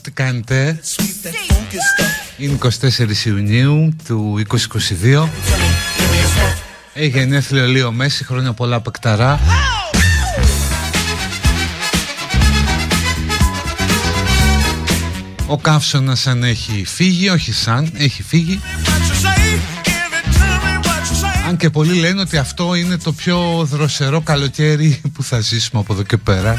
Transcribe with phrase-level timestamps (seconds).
[0.00, 0.80] τι κάνετε;
[2.36, 5.28] Είναι 24 Ιουνίου του 2022
[6.94, 9.40] Έχει γενέθλιο Λίο Μέση Χρόνια πολλά πεκταρά
[15.46, 18.60] Ο καύσωνας αν έχει φύγει Όχι σαν, έχει φύγει
[21.50, 25.92] αν και πολλοί λένε ότι αυτό είναι το πιο δροσερό καλοκαίρι που θα ζήσουμε από
[25.92, 26.58] εδώ και πέρα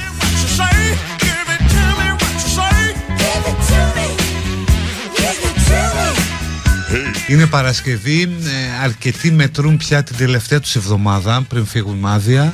[7.27, 12.53] Είναι Παρασκευή, ε, αρκετοί μετρούν πια την τελευταία τους εβδομάδα πριν φύγουν μάδια.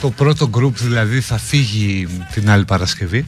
[0.00, 3.24] Το πρώτο γκρουπ δηλαδή θα φύγει την άλλη Παρασκευή.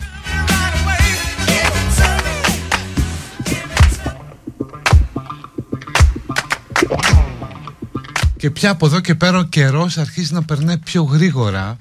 [8.39, 11.77] Και πια από εδώ και πέρα ο καιρός αρχίζει να περνάει πιο γρήγορα.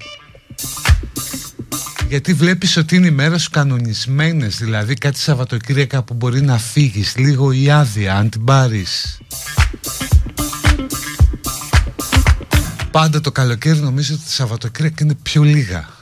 [2.08, 7.16] Γιατί βλέπεις ότι είναι οι μέρες σου κανονισμένες Δηλαδή κάτι Σαββατοκύριακα που μπορεί να φύγεις
[7.16, 9.20] Λίγο η άδεια αν την πάρεις.
[12.90, 15.97] Πάντα το καλοκαίρι νομίζω ότι τα Σαββατοκύριακα είναι πιο λίγα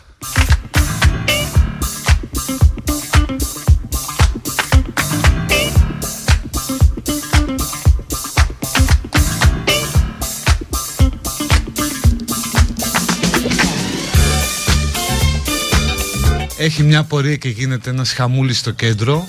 [16.66, 19.26] έχει μια πορεία και γίνεται ένας χαμούλης στο κέντρο.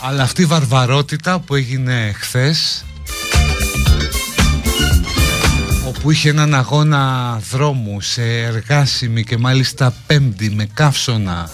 [0.00, 2.84] Αλλά αυτή η βαρβαρότητα που έγινε χθες
[5.86, 11.50] όπου είχε έναν αγώνα δρόμου σε εργάσιμη και μάλιστα πέμπτη με καύσωνα.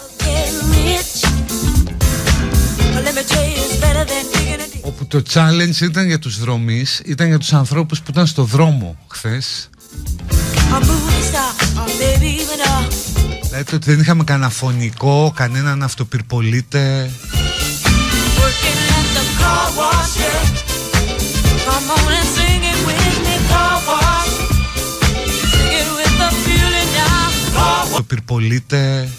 [5.07, 9.69] Το challenge ήταν για τους δρομείς, ήταν για τους ανθρώπους που ήταν στο δρόμο χθες.
[13.57, 17.11] Δηλαδή ότι δεν είχαμε κανένα φωνικό, κανέναν αυτοπυρπολίτε.
[27.83, 29.09] Αυτοπυρπολίτε.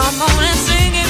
[0.00, 1.07] Come on and sing it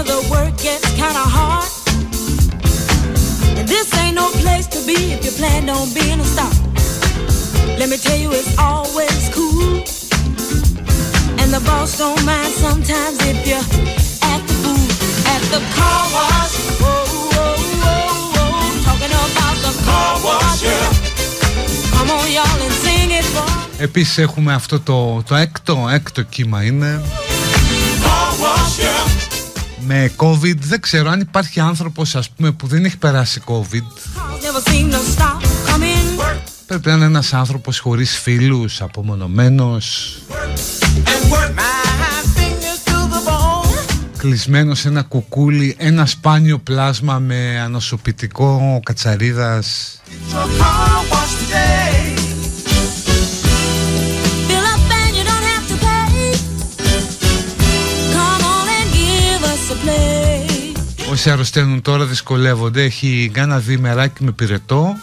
[0.00, 1.68] of the work gets kinda hard.
[3.58, 6.52] And this ain't no place to be if you plan on being a star.
[7.78, 9.84] Let me tell you, it's always cool.
[11.40, 13.60] And the boss don't mind sometimes if you
[14.32, 14.86] act the fool
[15.34, 16.54] at the car wash.
[16.80, 17.06] Whoa.
[23.78, 27.00] Επίσης έχουμε αυτό το, το έκτο, έκτο κύμα είναι
[29.85, 30.55] Με COVID.
[30.57, 33.83] Δεν ξέρω αν υπάρχει άνθρωπος ας πούμε που δεν έχει περάσει COVID.
[36.67, 40.17] Πρέπει να είναι ένας άνθρωπος χωρίς φίλους, απομονωμένος.
[44.17, 49.99] Κλεισμένο σε ένα κουκούλι ένα σπάνιο πλάσμα με ανοσοποιητικό κατσαρίδας
[61.11, 62.83] Όσοι αρρωσταίνουν τώρα δυσκολεύονται.
[62.83, 64.95] Έχει κάνα διημεράκι με πυρετό.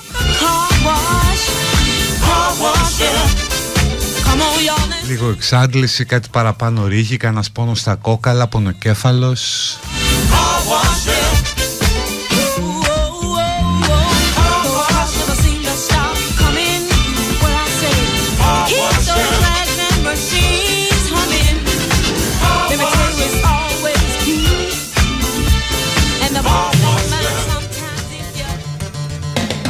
[5.09, 9.77] Λίγο εξάντληση, κάτι παραπάνω ρίγη, κανένα πόνος στα κόκαλα, πονοκέφαλος.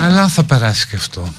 [0.09, 1.33] Αλλά θα περάσει και αυτό.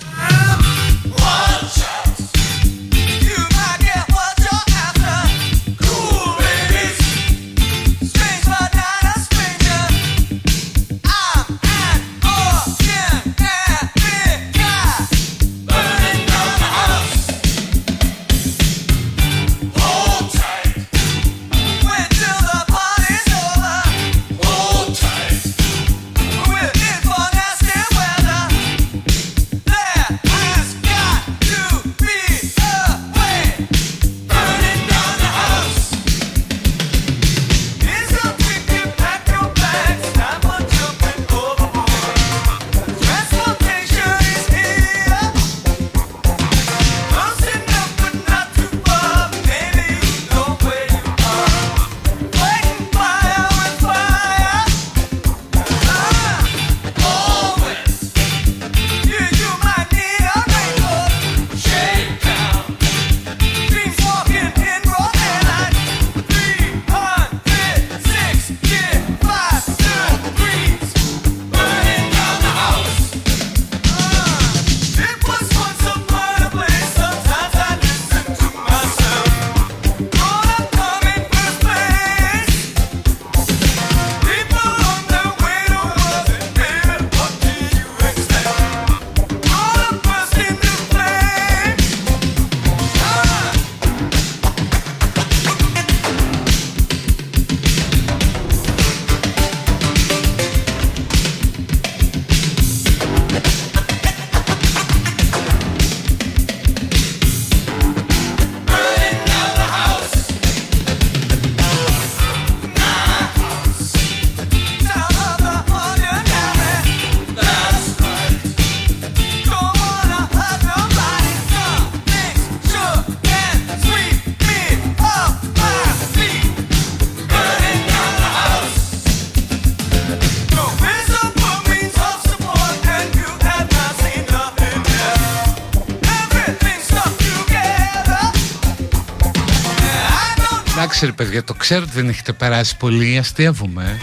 [141.02, 144.00] Εντάξει ρε παιδιά, το ξέρω ότι δεν έχετε περάσει πολύ, αστείευομαι.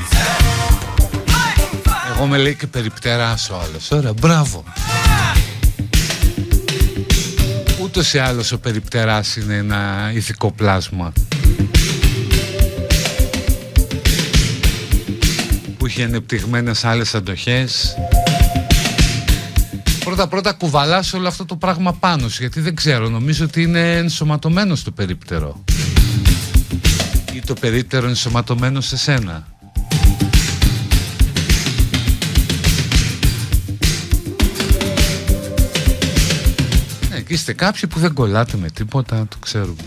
[2.15, 3.91] Εγώ με λέει και περιπτεράς ο άλλος.
[3.91, 4.65] Ωραία, μπράβο.
[7.83, 11.13] Ούτως ή άλλως ο περιπτεράς είναι ένα ηθικό πλάσμα.
[15.79, 17.97] Που έχει ανεπτυγμένες άλλες αντοχές.
[20.05, 23.97] πρώτα πρώτα κουβαλάς όλο αυτό το πράγμα πάνω σου γιατί δεν ξέρω νομίζω ότι είναι
[23.97, 25.96] ενσωματωμένο στο περίπτερο ή
[27.47, 29.47] το περίπτερο ενσωματωμένο σε σένα.
[37.13, 39.83] Ε, και είστε κάποιοι που δεν κολλάτε με τίποτα το ξέρουμε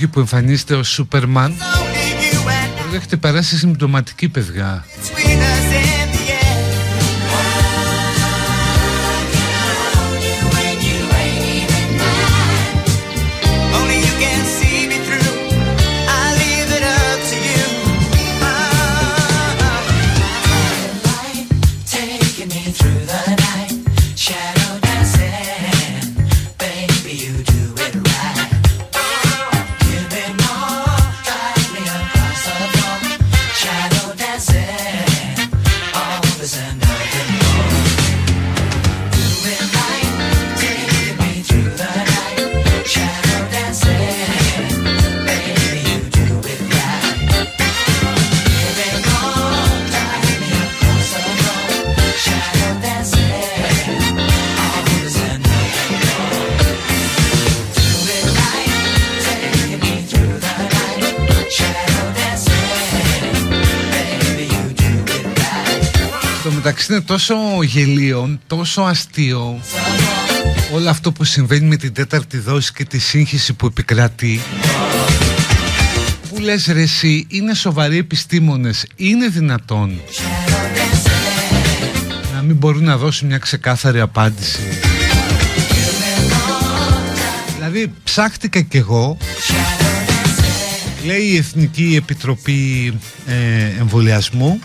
[0.00, 1.54] κάποιοι που εμφανίζεται ως Σούπερμαν.
[2.94, 4.84] Έχετε περάσει συμπτωματική παιδιά
[67.10, 69.60] τόσο γελίο, τόσο αστείο
[70.74, 74.40] όλο αυτό που συμβαίνει με την τέταρτη δόση και τη σύγχυση που επικρατεί
[76.28, 80.00] που λες ρε εσύ είναι σοβαροί επιστήμονες είναι δυνατόν
[82.34, 84.60] να μην μπορούν να δώσουν μια ξεκάθαρη απάντηση.
[87.54, 89.16] Δηλαδή ψάχτηκα κι εγώ
[91.04, 92.92] λέει η Εθνική Επιτροπή
[93.26, 94.60] ε, Εμβολιασμού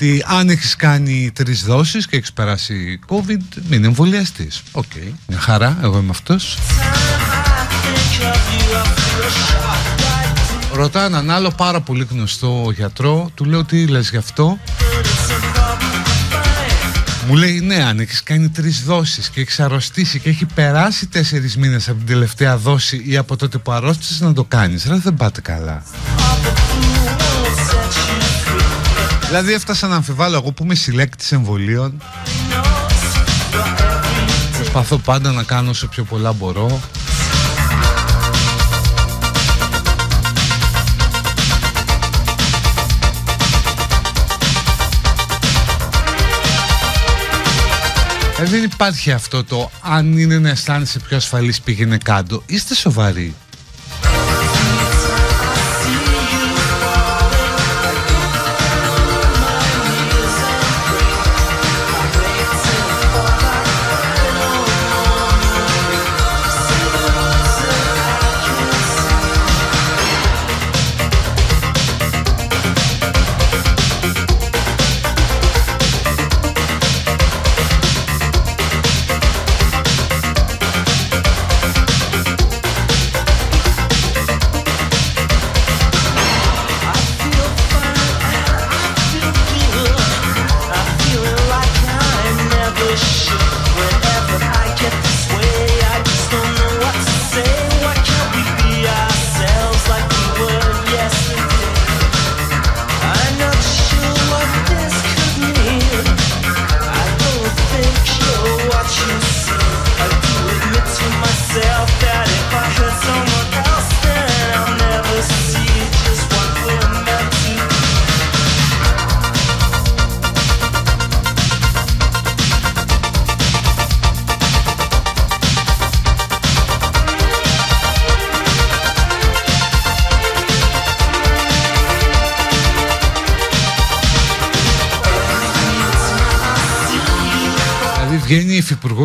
[0.00, 4.62] ότι αν έχεις κάνει τρεις δόσεις και έχεις περάσει COVID, μην εμβολιαστείς.
[4.72, 5.12] OK, okay.
[5.26, 6.58] μια χαρά, εγώ είμαι αυτός.
[10.72, 14.58] Ρωτάω έναν άλλο πάρα πολύ γνωστό γιατρό, του λέω τι λες γι' αυτό;
[17.28, 21.56] Μου λέει ναι αν έχεις κάνει τρεις δόσεις και έχεις αρρωστήσει και έχει περάσει τέσσερις
[21.56, 25.14] μήνες από την τελευταία δόση ή από τότε που αρρώστησες να το κάνεις Ρε δεν
[25.14, 25.82] πάτε καλά
[29.28, 32.02] Δηλαδή έφτασα να αμφιβάλλω εγώ που είμαι συλλέκτης εμβολίων
[34.56, 36.80] Προσπαθώ πάντα να κάνω όσο πιο πολλά μπορώ
[48.40, 52.42] Ε, δεν υπάρχει αυτό το αν είναι να αισθάνεσαι πιο ασφαλής πήγαινε κάτω.
[52.46, 53.34] Είστε σοβαροί.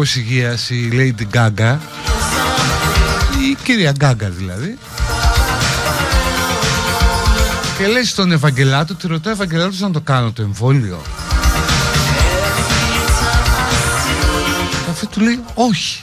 [0.03, 1.77] Υφυπουργό υγεία η Lady Gaga.
[3.51, 4.77] Η κυρία Γκάγκα δηλαδή.
[7.77, 11.01] Και λέει στον Ευαγγελάτο τη ρωτάει Ευαγγελάτος να το κάνω το εμβόλιο.
[14.69, 16.02] Και αυτό του λέει όχι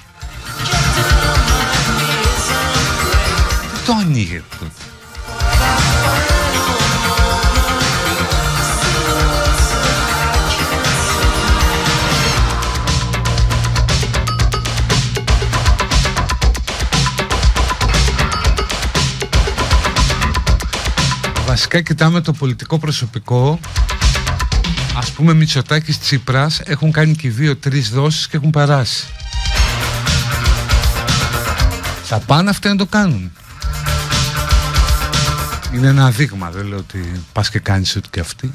[21.73, 23.61] βασικά κοιτάμε το πολιτικό προσωπικό.
[24.97, 29.07] Ας πούμε Μητσοτάκης Τσίπρας έχουν κάνει και δύο-τρεις δόσεις και έχουν περάσει.
[32.05, 33.33] Θα πάνε αυτοί να το κάνουν.
[35.75, 38.51] Είναι ένα δείγμα, δεν λέω ότι πας και κάνεις ό,τι και αυτοί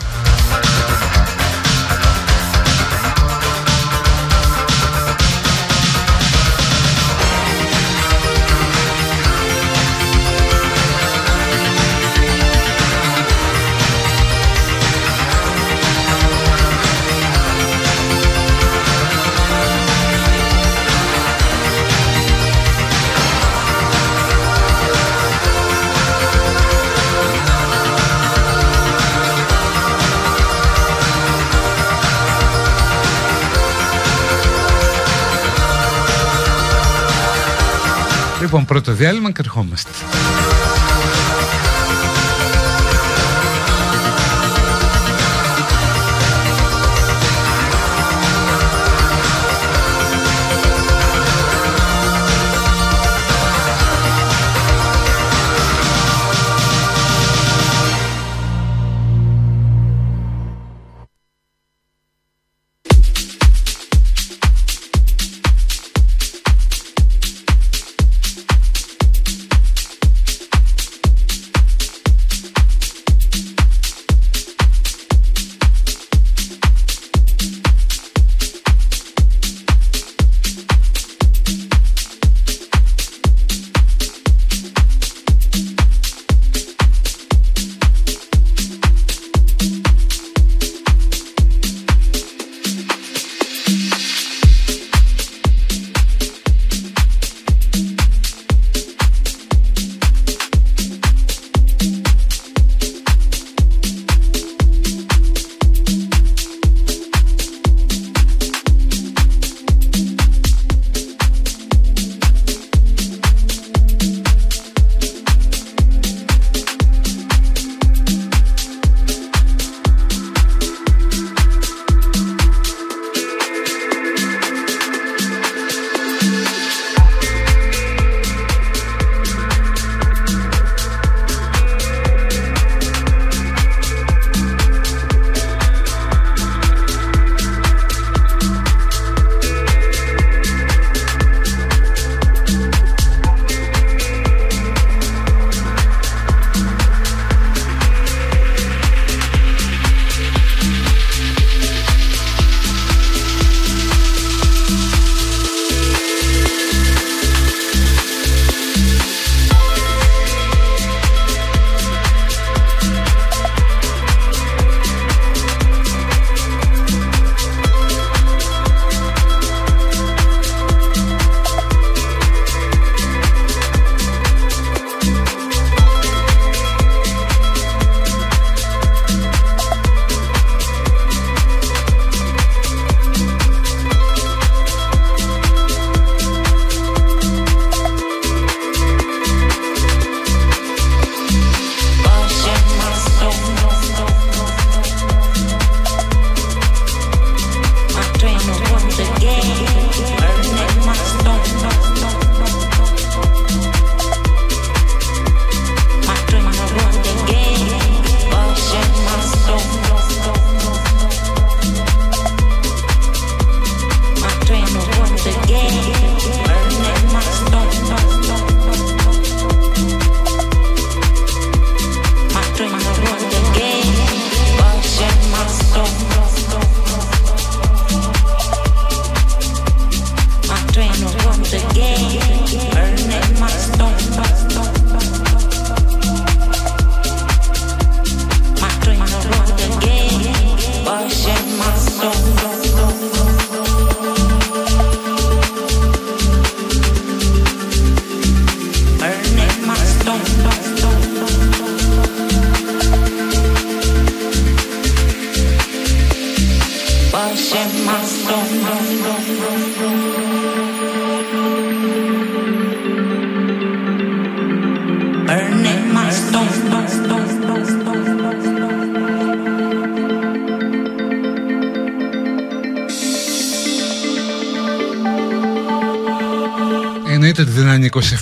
[38.58, 39.90] Λοιπόν, πρώτο διάλειμμα και ερχόμαστε.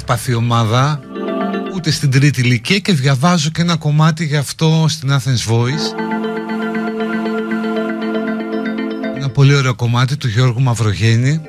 [0.04, 1.00] Ευπαθή ομάδα
[1.76, 6.00] ούτε στην τρίτη ηλικία και διαβάζω και ένα κομμάτι γι' αυτό στην Athens Voice.
[9.16, 11.42] Ένα πολύ ωραίο κομμάτι του Γιώργου Μαυρογέννη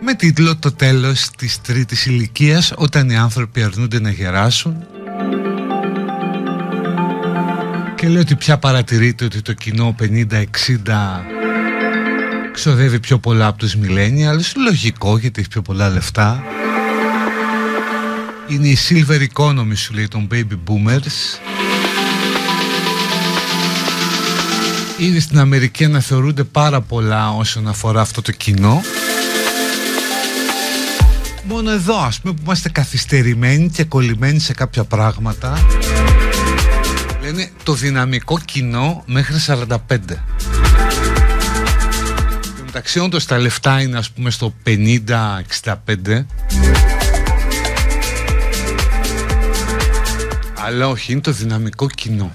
[0.00, 4.86] με τίτλο «Το τέλος της τρίτης ηλικίας όταν οι άνθρωποι αρνούνται να γεράσουν»
[7.96, 10.44] και λέει ότι πια παρατηρείται ότι το κοινό 50-60
[12.52, 14.52] ξοδεύει πιο πολλά από τους millennials.
[14.64, 16.42] Λογικό γιατί έχει πιο πολλά λεφτά
[18.48, 21.38] είναι η silver economy σου λέει των baby boomers.
[24.98, 28.82] Ήδη στην Αμερική αναθεωρούνται πάρα πολλά όσον αφορά αυτό το κοινό.
[31.44, 35.66] Μόνο εδώ ας πούμε που είμαστε καθυστερημένοι και κολλημένοι σε κάποια πράγματα
[37.22, 39.68] Λένε το δυναμικό κοινό μέχρι 45
[42.74, 46.24] μεταξύ όντως τα λεφτά είναι ας πούμε στο 50-65
[50.66, 52.32] Αλλά όχι, είναι το δυναμικό κοινό.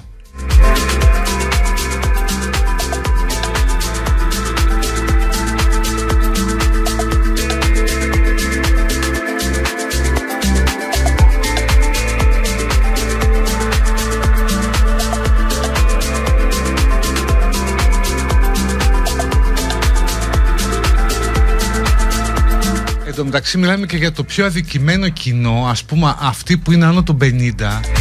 [23.15, 27.04] Τω μεταξύ μιλάμε και για το πιο αδικημένο κοινό, ας πούμε αυτοί που είναι άνω
[27.04, 27.98] των 50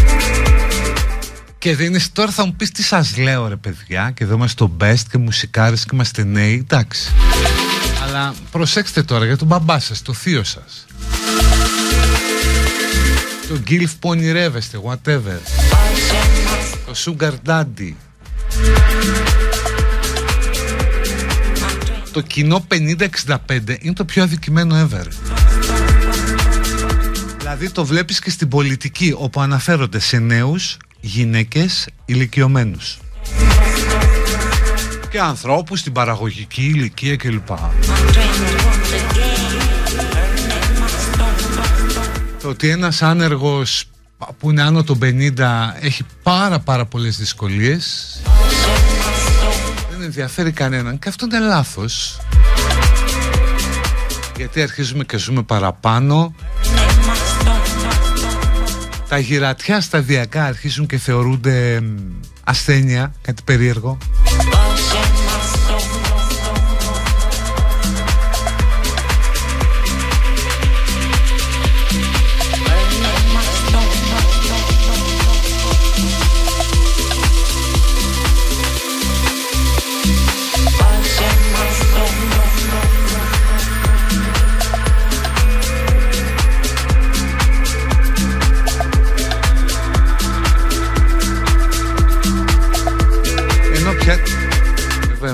[1.68, 4.64] και δεν είναι τώρα θα μου πεις τι σας λέω ρε παιδιά και εδώ είμαστε
[4.64, 7.12] στο best και μουσικάρες και είμαστε νέοι, εντάξει.
[8.02, 10.86] Αλλά προσέξτε τώρα για τον μπαμπά σας, το θείο σας.
[13.48, 15.38] Το γκίλφ που ονειρεύεστε, whatever.
[16.86, 17.92] Το sugar daddy.
[22.12, 23.36] το κοινό 50-65
[23.80, 25.06] είναι το πιο αδικημένο ever.
[27.38, 32.98] Δηλαδή το βλέπεις και στην πολιτική όπου αναφέρονται σε νέους, γυναίκες, ηλικιωμένους.
[35.10, 37.46] Και ανθρώπους στην παραγωγική ηλικία κλπ.
[42.42, 43.84] Το ότι ένας άνεργος
[44.38, 48.16] που είναι άνω των 50 έχει πάρα πάρα πολλές δυσκολίες
[50.08, 52.20] ενδιαφέρει κανέναν και αυτό είναι λάθος
[54.36, 56.34] γιατί αρχίζουμε και ζούμε παραπάνω
[59.08, 61.82] τα γυρατιά σταδιακά αρχίζουν και θεωρούνται
[62.44, 63.98] ασθένεια, κάτι περίεργο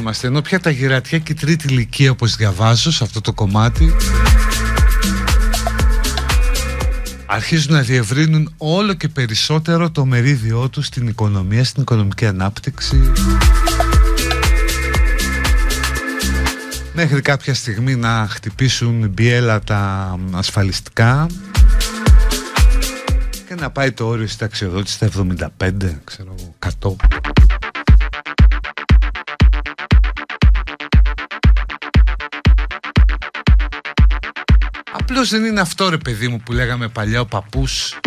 [0.05, 3.95] είμαστε Ενώ πια τα γυρατιά και η τρίτη ηλικία όπως διαβάζω σε αυτό το κομμάτι
[7.27, 13.13] Αρχίζουν να διευρύνουν όλο και περισσότερο το μερίδιό τους στην οικονομία, στην οικονομική ανάπτυξη
[16.95, 21.27] Μέχρι κάποια στιγμή να χτυπήσουν μπιέλα τα ασφαλιστικά
[23.49, 25.09] και να πάει το όριο ταξιοδότηση στα
[25.59, 25.71] 75,
[26.05, 26.35] ξέρω,
[26.81, 26.97] 100.
[35.07, 37.99] Απλώς δεν είναι αυτό ρε παιδί μου που λέγαμε παλιά ο παππούς.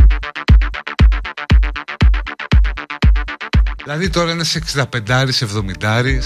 [3.84, 4.84] Δηλαδή τώρα είναι σε 65
[5.80, 6.20] 70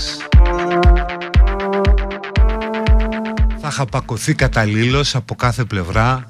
[3.61, 6.27] Θα χαπακωθεί καταλήλως από κάθε πλευρά.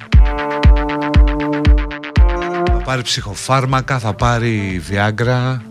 [2.66, 5.62] Θα πάρει ψυχοφάρμακα, θα πάρει βιάγκρα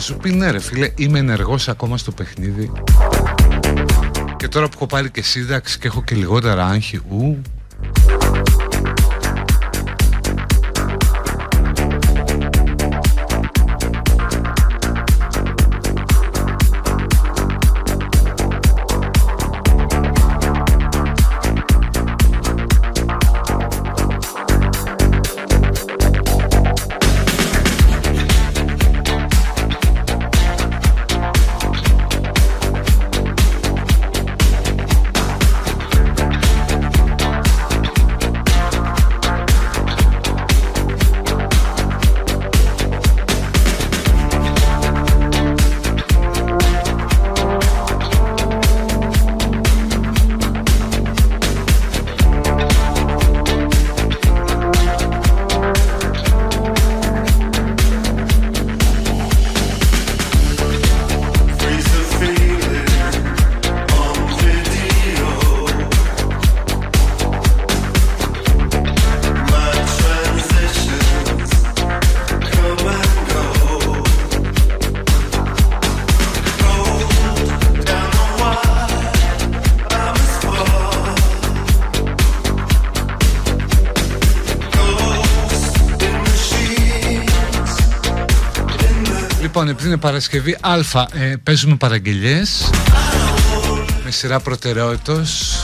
[0.00, 2.72] σου πει ναι ρε φίλε είμαι ενεργός ακόμα στο παιχνίδι
[4.36, 7.42] και τώρα που έχω πάρει και σύνταξη και έχω και λιγότερα άγχη ου,
[89.80, 90.78] επειδή είναι Παρασκευή Α,
[91.12, 92.70] ε, παίζουμε παραγγελίες
[94.04, 95.62] με σειρά προτεραιότητος.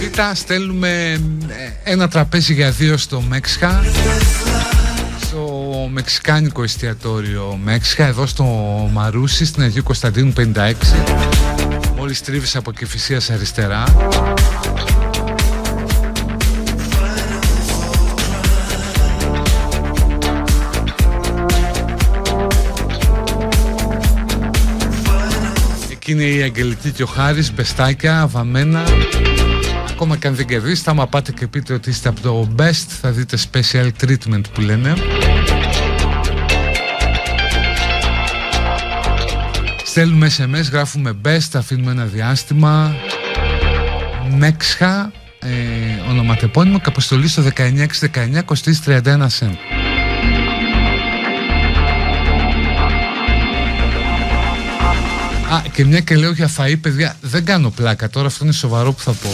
[0.00, 1.12] Β, στέλνουμε
[1.48, 3.84] ε, ένα τραπέζι για δύο στο Μέξικα
[5.20, 8.44] στο μεξικάνικο εστιατόριο Μέξικα εδώ στο
[8.92, 10.72] Μαρούσι στην Αγίου Κωνσταντίνου 56
[11.96, 13.84] μόλις τρίβεις από Κεφυσίας αριστερά
[26.12, 28.82] είναι η Αγγελική και ο Χάρης, μπεστάκια, βαμμένα.
[29.90, 33.10] Ακόμα και αν δεν κερδίσετε, άμα πάτε και πείτε ότι είστε από το best Θα
[33.10, 34.94] δείτε special treatment που λένε.
[39.84, 42.94] Στέλνουμε SMS, γράφουμε best, αφήνουμε ένα διάστημα.
[44.36, 49.67] Μέξχα, ε, ονοματεπώνυμο και αποστολή στο 19619 κοστίζει 31 cent
[55.50, 58.92] Α, και μια και λέω για φαΐ, παιδιά, δεν κάνω πλάκα τώρα, αυτό είναι σοβαρό
[58.92, 59.28] που θα πω.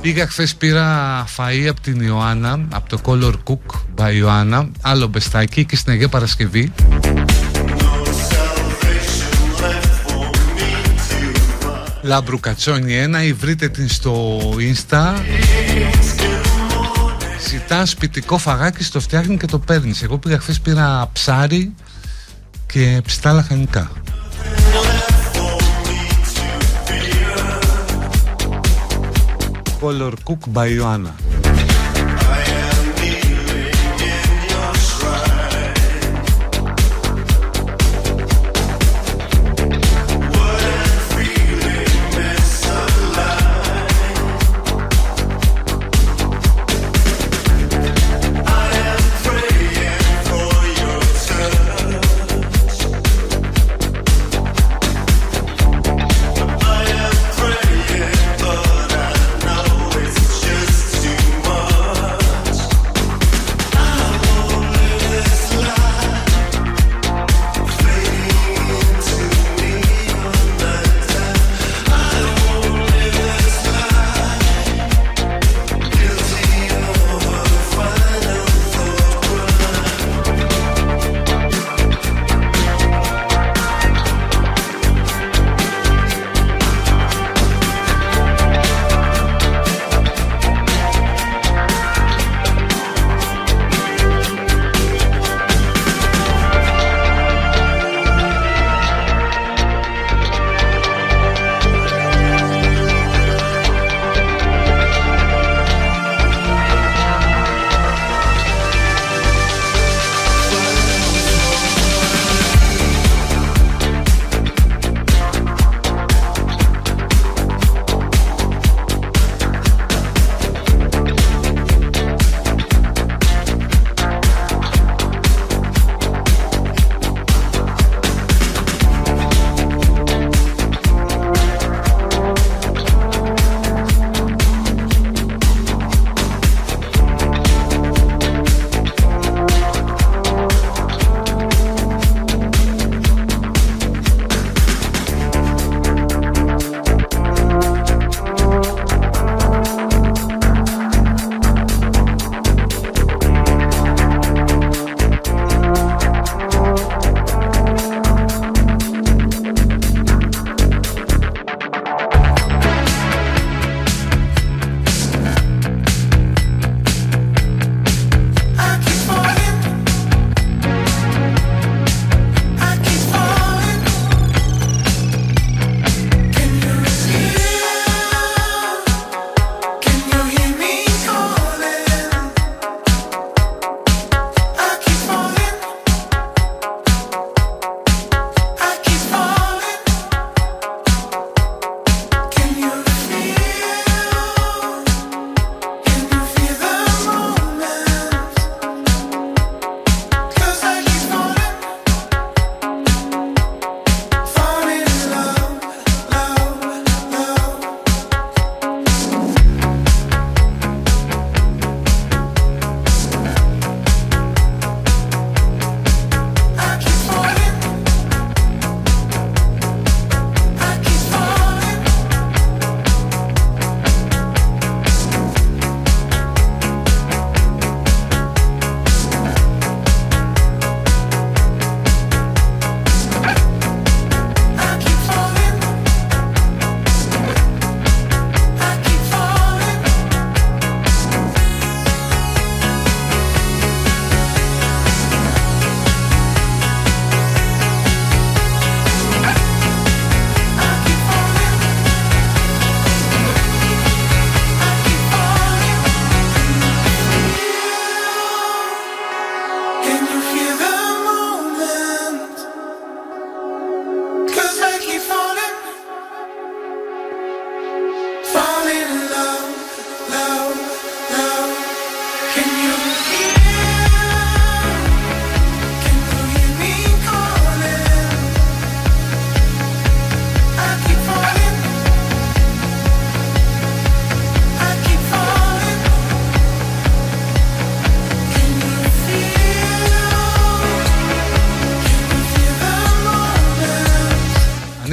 [0.00, 5.64] Πήγα χθες πήρα φαΐ από την Ιωάννα, από το Color Cook by Ιωάννα, άλλο μπεστάκι
[5.64, 6.72] και στην Αγία Παρασκευή.
[12.02, 15.14] Λάμπρου Κατσόνι 1 ή βρείτε την στο Insta
[17.48, 20.02] Ζητά σπιτικό φαγάκι, στο φτιάχνει και το παίρνεις.
[20.02, 21.74] Εγώ πήγα χθες πήρα ψάρι
[22.66, 23.90] και ψητά λαχανικά.
[29.80, 31.29] Color Cook by Ioana.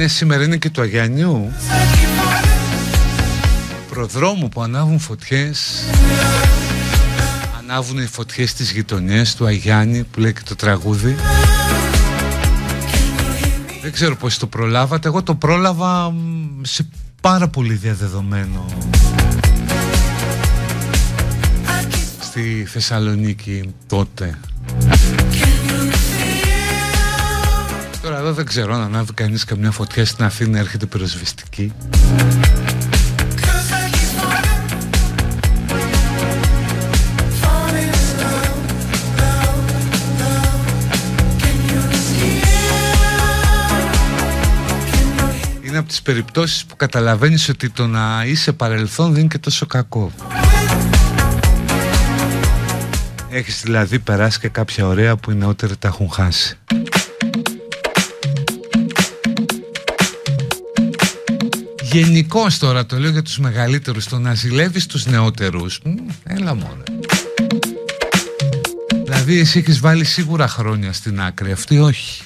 [0.08, 1.52] Σήμερα είναι και του Αγιανιού.
[3.90, 5.84] Προδρόμου που ανάβουν φωτιές.
[7.58, 11.16] Ανάβουν οι φωτιές στις γειτονιές του Αγιάννη που λέει και το τραγούδι.
[13.82, 15.08] Δεν ξέρω πώς το προλάβατε.
[15.08, 16.14] Εγώ το πρόλαβα
[16.62, 16.88] σε
[17.20, 18.66] πάρα πολύ διαδεδομένο.
[22.20, 24.38] Στη Θεσσαλονίκη τότε
[28.18, 31.72] εδώ δεν ξέρω αν ανάβει κανείς καμιά φωτιά στην Αθήνα έρχεται πυροσβεστική.
[45.62, 49.66] Είναι από τις περιπτώσεις που καταλαβαίνεις ότι το να είσαι παρελθόν δεν είναι και τόσο
[49.66, 50.12] κακό.
[53.30, 56.58] Έχεις δηλαδή περάσει και κάποια ωραία που οι νεότεροι τα έχουν χάσει.
[61.92, 65.80] Γενικώ τώρα το λέω για τους μεγαλύτερους Το να ζηλεύεις τους νεότερους
[66.24, 66.82] Έλα μόνο
[69.04, 72.22] Δηλαδή εσύ έχεις βάλει σίγουρα χρόνια στην άκρη Αυτή όχι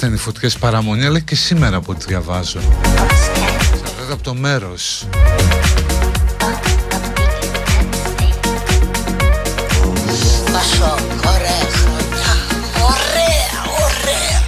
[0.00, 2.60] ήταν οι φωτιές παραμονή αλλά και σήμερα από ό,τι διαβάζω.
[2.60, 5.06] Σαν από το μέρος.
[11.24, 12.34] Ωραία χρονιά
[12.82, 14.40] Ωραία, ωραία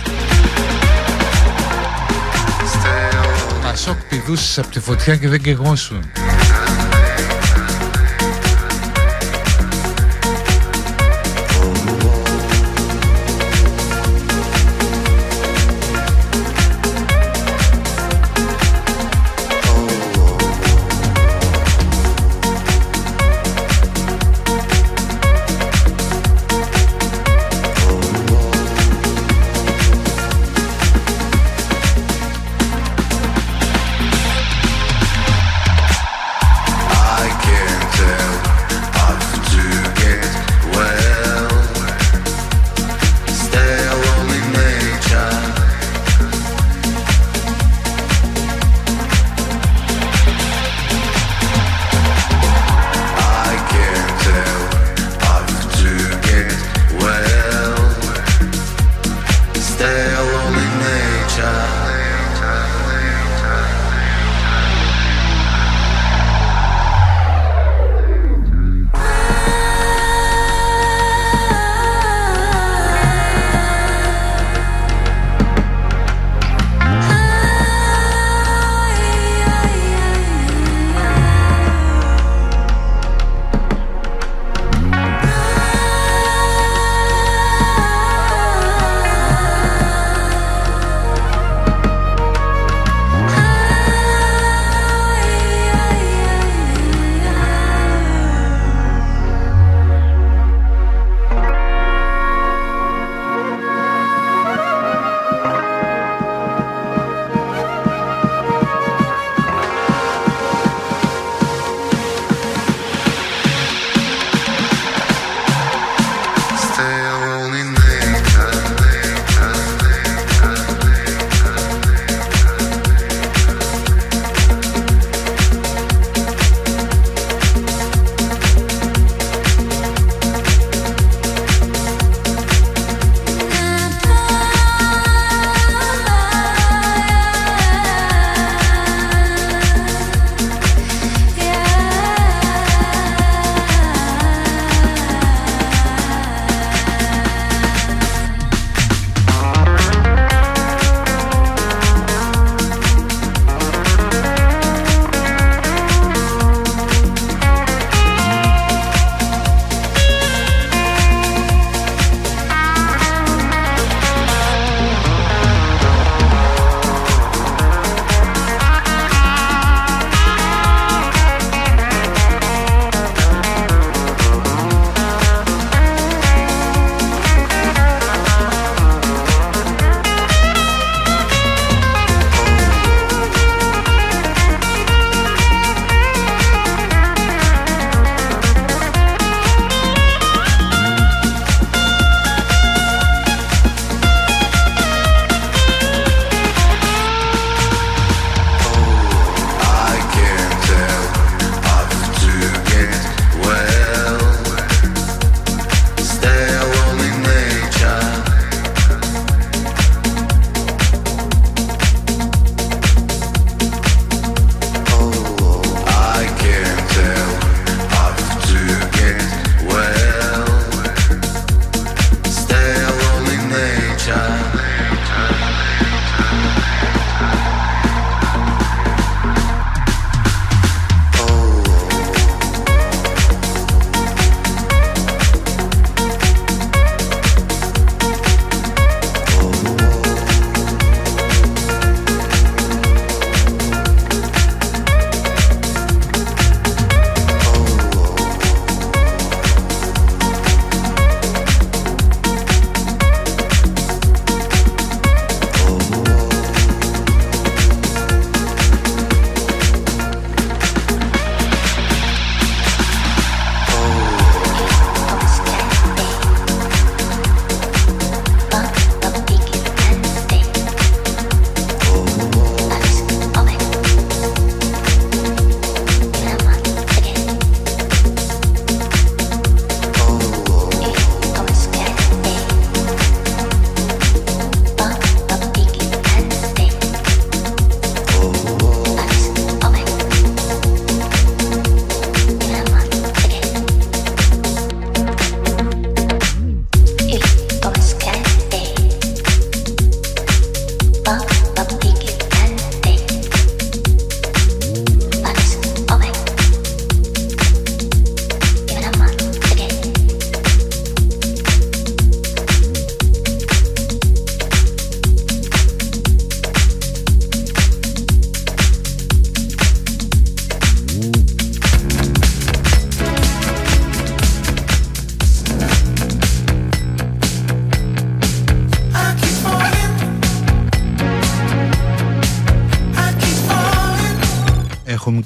[3.63, 6.13] Πασόκ πηδούσες από τη φωτιά και δεν κεγόσουν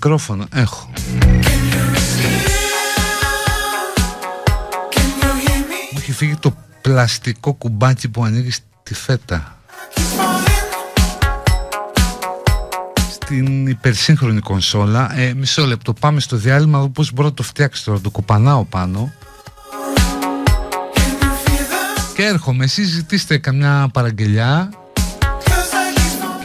[0.07, 0.91] Έχω μικρόφωνο, έχω.
[5.93, 8.51] Μου έχει φύγει το πλαστικό κουμπάκι που ανοίγει
[8.83, 9.59] τη φέτα.
[13.11, 18.01] Στην υπερσύγχρονη κονσόλα, ε, μισό λεπτό, πάμε στο διάλειμμα, πώς μπορώ να το φτιάξω τώρα,
[18.01, 19.13] το κουπανάω πάνω.
[22.15, 24.86] Και έρχομαι, εσείς ζητήστε καμιά παραγγελιά και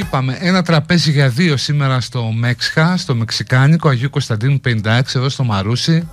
[0.02, 5.44] είπαμε ένα τραπέζι για δύο σήμερα στο Μέξχα, στο Μεξικάνικο Αγίου Κωνσταντίνου 56 εδώ στο
[5.44, 6.08] Μαρούσι.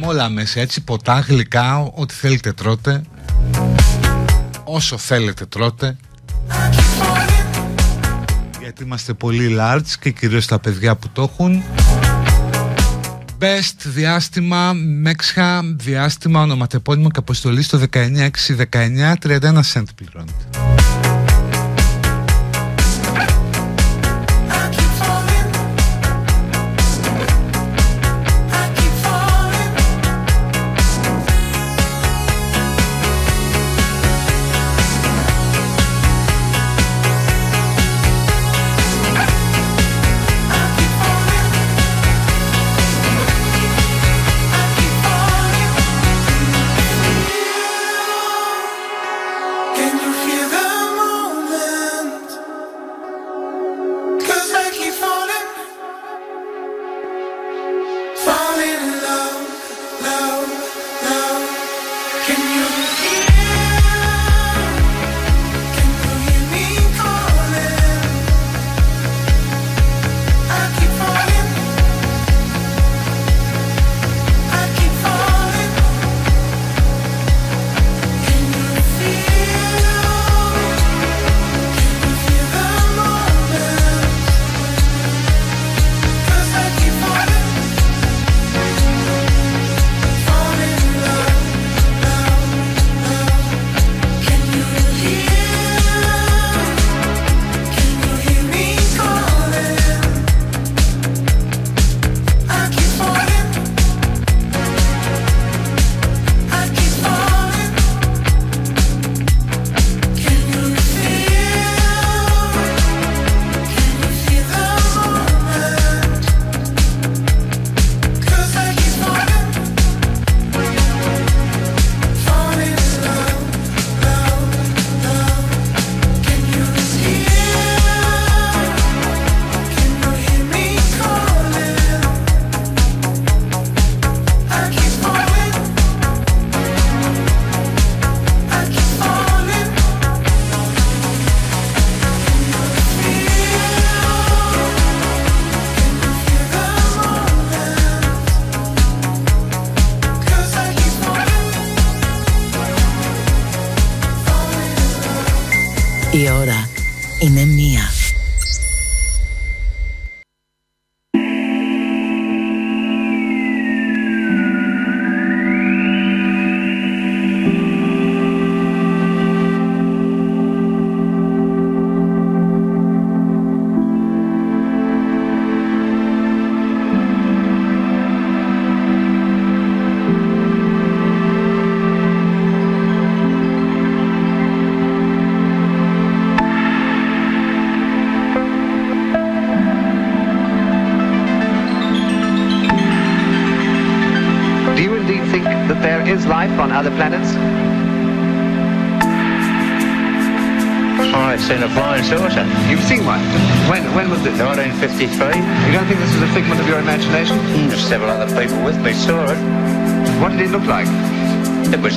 [0.00, 3.02] Με όλα μέσα έτσι, ποτά, γλυκά, ό,τι θέλετε τρώτε.
[4.64, 5.96] Όσο θέλετε τρώτε.
[8.60, 11.62] Γιατί είμαστε πολύ large και κυρίως τα παιδιά που το έχουν.
[13.40, 20.67] Best διάστημα, Μέξχα διάστημα, ονοματεπώνυμο και αποστολή στο 19619, 31 cent πληρώνεται.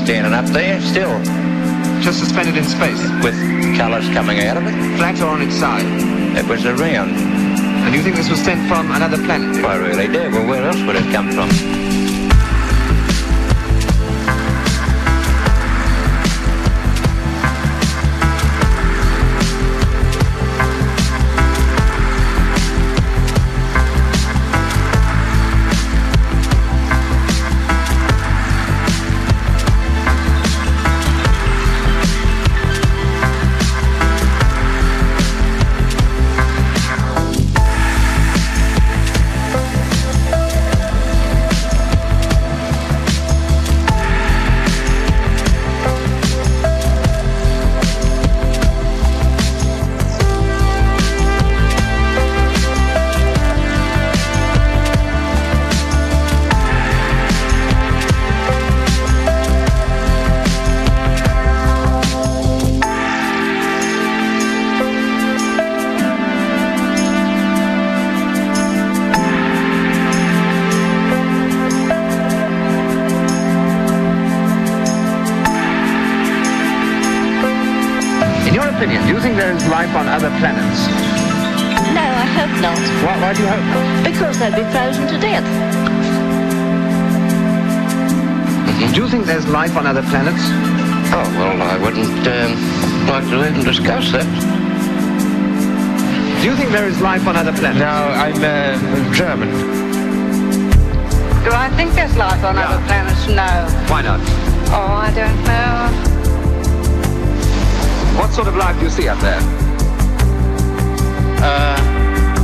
[0.03, 1.23] Standing up there still.
[2.01, 3.01] Just suspended in space?
[3.23, 3.35] With
[3.77, 4.97] colours coming out of it.
[4.97, 5.85] Flat or on its side?
[6.37, 7.11] It was around.
[7.11, 9.63] And you think this was sent from another planet?
[9.63, 10.29] I really do.
[10.31, 11.80] Well, where else would it come from?
[91.71, 94.27] I wouldn't um, like to even discuss that.
[96.41, 97.79] Do you think there is life on other planets?
[97.79, 99.49] No, I'm uh, German.
[101.45, 103.25] Do I think there's life on other planets?
[103.27, 103.67] No.
[103.89, 104.19] Why not?
[104.73, 105.87] Oh, I don't know.
[108.19, 109.39] What sort of life do you see up there?
[111.41, 111.79] Uh,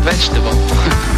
[0.05, 1.07] vegetable.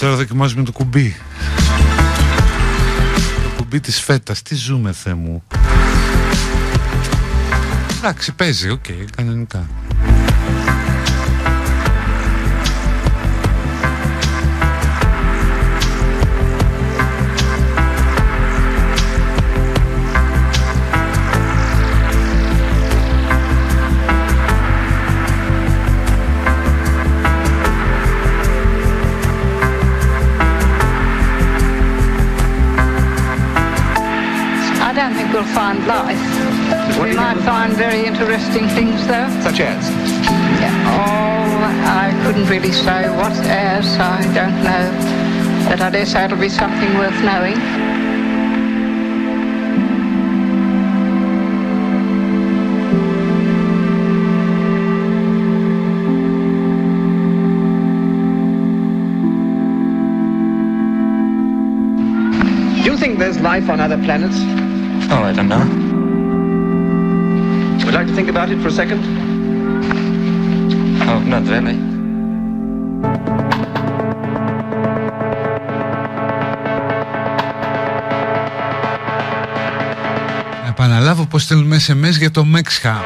[0.00, 1.16] Έτσι τώρα δοκιμάζουμε το κουμπί.
[3.44, 4.42] Το κουμπί της φέτας.
[4.42, 5.42] Τι ζούμε, Θεέ μου.
[7.98, 8.84] Εντάξει, παίζει, οκ,
[9.16, 9.66] κανονικά.
[35.54, 36.18] Find life.
[37.00, 39.28] We might find very interesting things, though.
[39.42, 39.90] Such as?
[40.60, 40.74] Yeah.
[40.96, 43.86] Oh, I couldn't really say what as.
[43.98, 45.68] I don't know.
[45.68, 47.56] But I dare say it'll be something worth knowing.
[62.82, 64.69] Do you think there's life on other planets?
[65.12, 65.64] Oh, I don't know.
[67.76, 69.00] Would you like to think about it for a second?
[71.10, 71.78] Oh, not really.
[80.62, 83.02] Να επαναλάβω πως στέλνουμε SMS για το Μέξχα.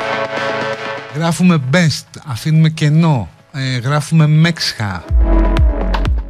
[1.15, 3.29] Γράφουμε best, αφήνουμε κενό.
[3.53, 5.05] Ε, γράφουμε Μέξχα.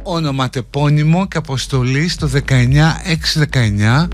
[0.03, 4.07] Όνομα τεπώνυμο και αποστολή στο 19619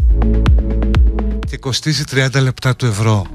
[1.52, 3.26] και κοστίζει 30 λεπτά του ευρώ.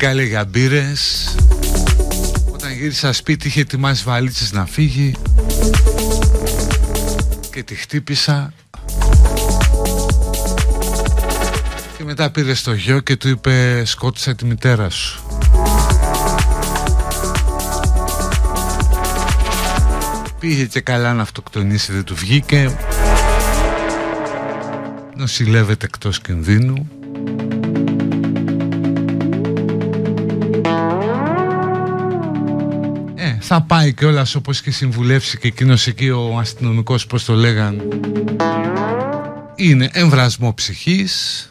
[0.00, 1.34] Βγήκα λίγα μπύρες
[2.52, 5.14] Όταν γύρισα σπίτι είχε ετοιμάσει βαλίτσες να φύγει
[7.52, 8.52] Και τη χτύπησα.
[11.96, 15.22] Και μετά πήρε στο γιο και του είπε σκότωσα τη μητέρα σου
[20.38, 22.76] Πήγε και καλά να αυτοκτονήσει δεν του βγήκε.
[25.16, 26.99] Νοσηλεύεται εκτός κινδύνου
[33.52, 37.82] θα πάει κιόλας όπως είχε συμβουλεύσει και εκείνος εκεί ο αστυνομικός πώς το λέγαν.
[39.54, 41.46] Είναι εμβρασμό ψυχής.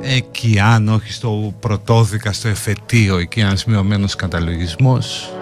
[0.00, 5.32] Εκεί αν όχι στο πρωτόδικα στο εφετείο εκεί ένας μειωμένος καταλογισμός.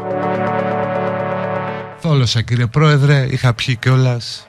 [1.99, 4.49] Θόλωσα κύριε πρόεδρε είχα πιει κιόλας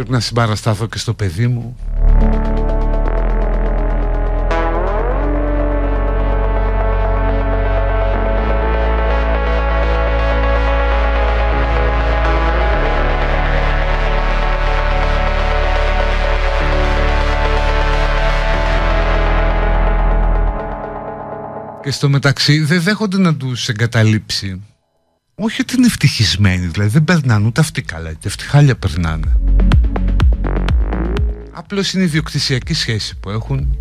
[0.00, 1.76] Πρέπει να συμπαρασταθώ και στο παιδί μου
[21.82, 24.62] Και στο μεταξύ δεν δέχονται να τους εγκαταλείψει
[25.42, 29.40] όχι ότι είναι ευτυχισμένοι, δηλαδή δεν περνάνε ούτε αυτοί καλά, και ευτυχάλια περνάνε.
[31.52, 33.78] Απλώς είναι η διοκτησιακή σχέση που έχουν.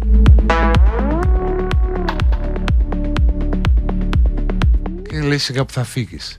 [5.10, 6.38] Και λέει σιγά που θα φύγεις.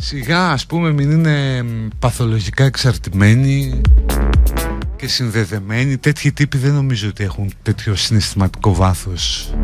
[0.00, 1.64] Σιγά ας πούμε μην είναι
[1.98, 3.80] παθολογικά εξαρτημένοι
[4.96, 9.54] και συνδεδεμένοι Τέτοιοι τύποι δεν νομίζω ότι έχουν τέτοιο συναισθηματικό βάθος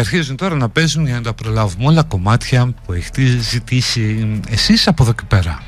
[0.00, 4.88] και αρχίζουν τώρα να παίζουν για να τα προλάβουμε όλα κομμάτια που έχετε ζητήσει εσείς
[4.88, 5.62] από εδώ και πέρα.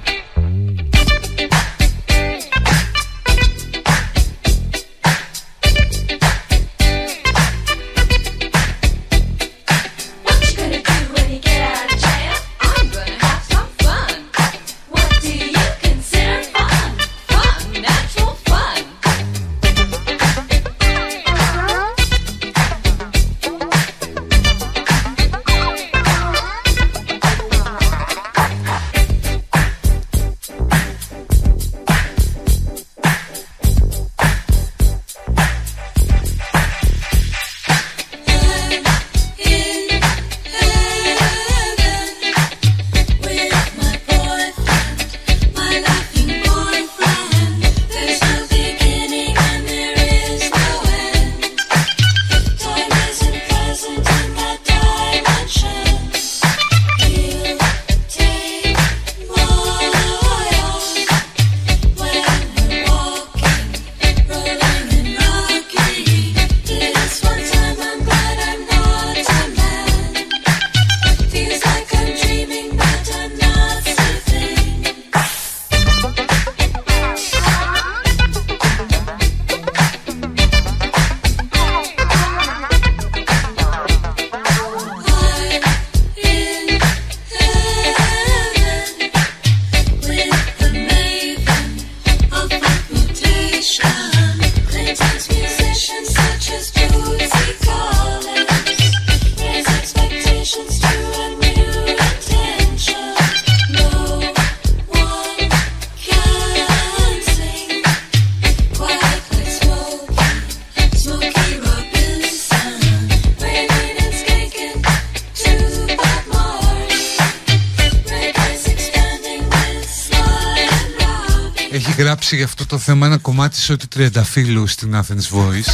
[122.85, 125.72] Θέμα ένα κομμάτι σε ό,τι τριανταφύλου στην Athens Voice.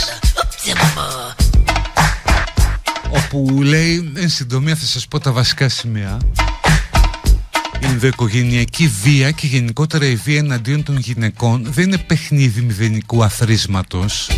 [3.10, 6.18] Όπου λέει εν συντομία θα σας πω τα βασικά σημεία.
[7.80, 14.28] Η ενδοοικογενειακή βία και γενικότερα η βία εναντίον των γυναικών δεν είναι παιχνίδι μηδενικού αθρίσματος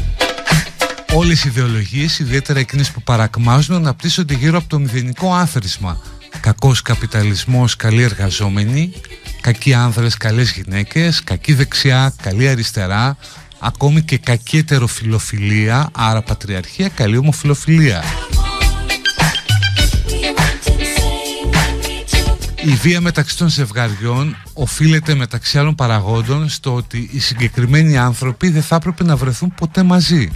[1.13, 6.03] Όλες οι ιδεολογίες, ιδιαίτερα εκείνες που παρακμάζουν, αναπτύσσονται γύρω από το μηδενικό άθροισμα.
[6.41, 8.93] Κακός καπιταλισμός, καλοί εργαζόμενοι,
[9.53, 13.17] κακοί άνδρες, καλές γυναίκες, κακή δεξιά, καλή αριστερά,
[13.59, 18.03] ακόμη και κακή ετεροφιλοφιλία, άρα πατριαρχία, καλή ομοφιλοφιλία.
[22.65, 28.63] Η βία μεταξύ των ζευγαριών οφείλεται μεταξύ άλλων παραγόντων στο ότι οι συγκεκριμένοι άνθρωποι δεν
[28.63, 30.31] θα έπρεπε να βρεθούν ποτέ μαζί.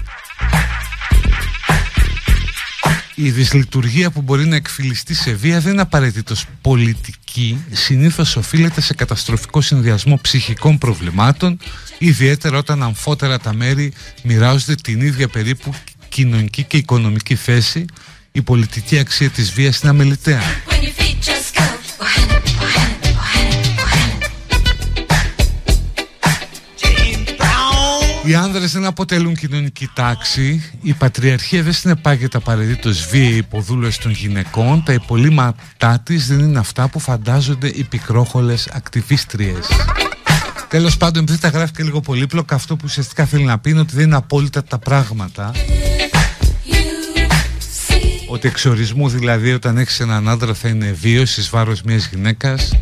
[3.15, 8.95] Η δυσλειτουργία που μπορεί να εκφυλιστεί σε βία δεν είναι απαραίτητος πολιτική, συνήθως οφείλεται σε
[8.95, 11.59] καταστροφικό συνδυασμό ψυχικών προβλημάτων,
[11.99, 13.93] ιδιαίτερα όταν αμφότερα τα μέρη
[14.23, 15.75] μοιράζονται την ίδια περίπου
[16.09, 17.85] κοινωνική και οικονομική θέση,
[18.33, 20.43] η πολιτική αξία της βίας είναι αμεληταία.
[28.27, 34.83] Οι άνδρες δεν αποτελούν κοινωνική τάξη, η πατριαρχία δεν συνεπάγεται απαραίτητος βίαιη υποδούλωση των γυναικών,
[34.85, 39.67] τα υπολείμματά της δεν είναι αυτά που φαντάζονται οι πικρόχολες ακτιβίστριες.
[40.69, 43.81] Τέλος πάντων, επειδή τα γράφει και λίγο πολύπλοκα, αυτό που ουσιαστικά θέλει να πει είναι
[43.81, 45.53] ότι δεν είναι απόλυτα τα πράγματα.
[48.29, 52.73] Ότι εξορισμού δηλαδή όταν έχεις έναν άντρα θα είναι βίος εις βάρος μιας γυναίκας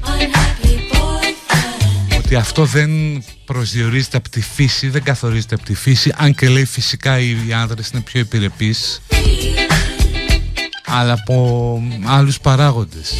[2.33, 2.91] ότι αυτό δεν
[3.45, 7.89] προσδιορίζεται από τη φύση, δεν καθορίζεται από τη φύση, αν και λέει φυσικά οι άνδρες
[7.89, 9.03] είναι πιο επιρρεπείς,
[10.87, 13.15] αλλά από άλλους παράγοντες.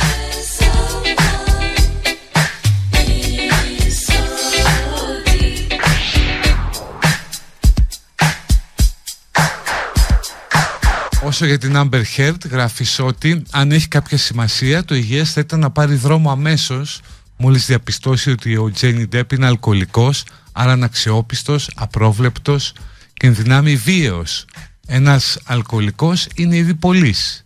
[11.23, 15.61] Όσο για την Amber Heard γράφει ότι αν έχει κάποια σημασία το υγιές θα ήταν
[15.61, 17.01] να πάρει δρόμο αμέσως
[17.43, 22.73] μόλις διαπιστώσει ότι ο Τζένι Ντέπ είναι αλκοολικός, άρα αναξιόπιστος, απρόβλεπτος
[23.15, 24.45] και ενδυνάμει βίαιος.
[24.87, 27.45] Ένας αλκοολικός είναι ήδη πολλής.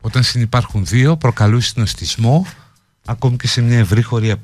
[0.00, 2.46] Όταν συνυπάρχουν δύο προκαλούν συνοστισμό
[3.04, 4.36] ακόμη και σε μια ευρύ χωρία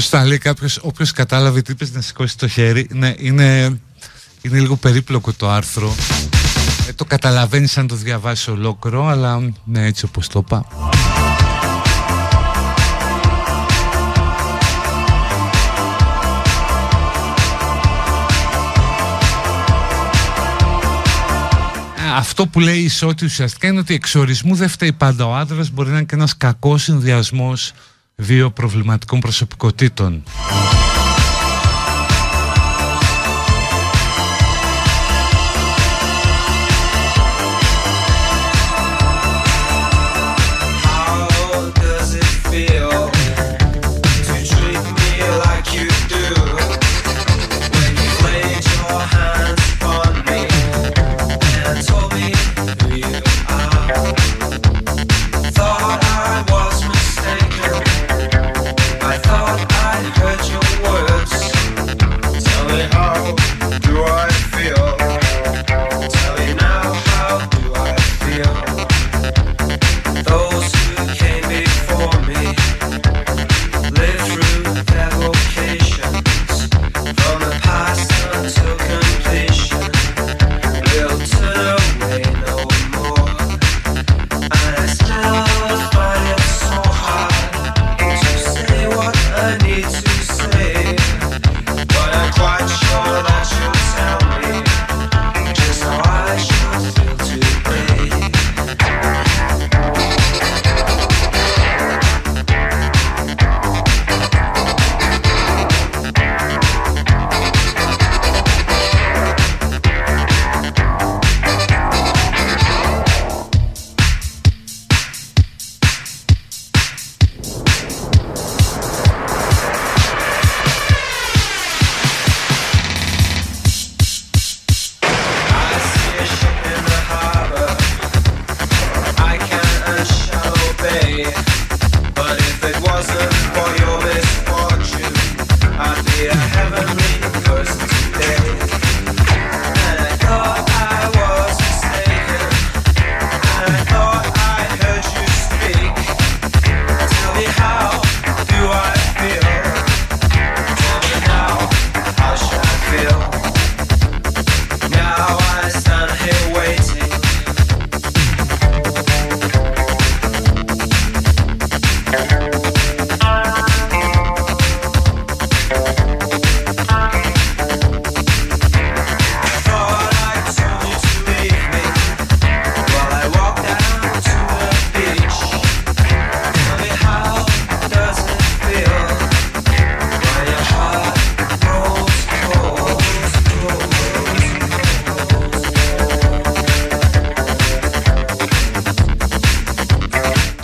[0.00, 2.86] σωστά λέει κάποιος όποιος κατάλαβε τι είπες να σηκώσει το χέρι.
[2.90, 3.80] Ναι είναι,
[4.42, 5.94] είναι λίγο περίπλοκο το άρθρο.
[6.88, 10.66] Ε, το καταλαβαίνεις αν το διαβάσεις ολόκληρο αλλά ναι έτσι όπως το είπα.
[21.96, 25.70] Ε, αυτό που λέει η ισότητα ουσιαστικά είναι ότι εξορισμού δεν φταίει πάντα ο άντρας
[25.70, 27.72] μπορεί να είναι και ένας κακός συνδυασμός
[28.28, 30.22] δύο προβληματικών προσωπικότητων.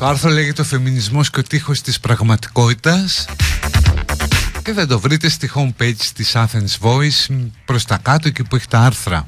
[0.04, 3.26] Το άρθρο λέγεται «Ο φεμινισμός και ο τείχος της πραγματικότητας»
[4.62, 8.68] και θα το βρείτε στη homepage της Athens Voice προς τα κάτω εκεί που έχει
[8.68, 9.24] τα άρθρα.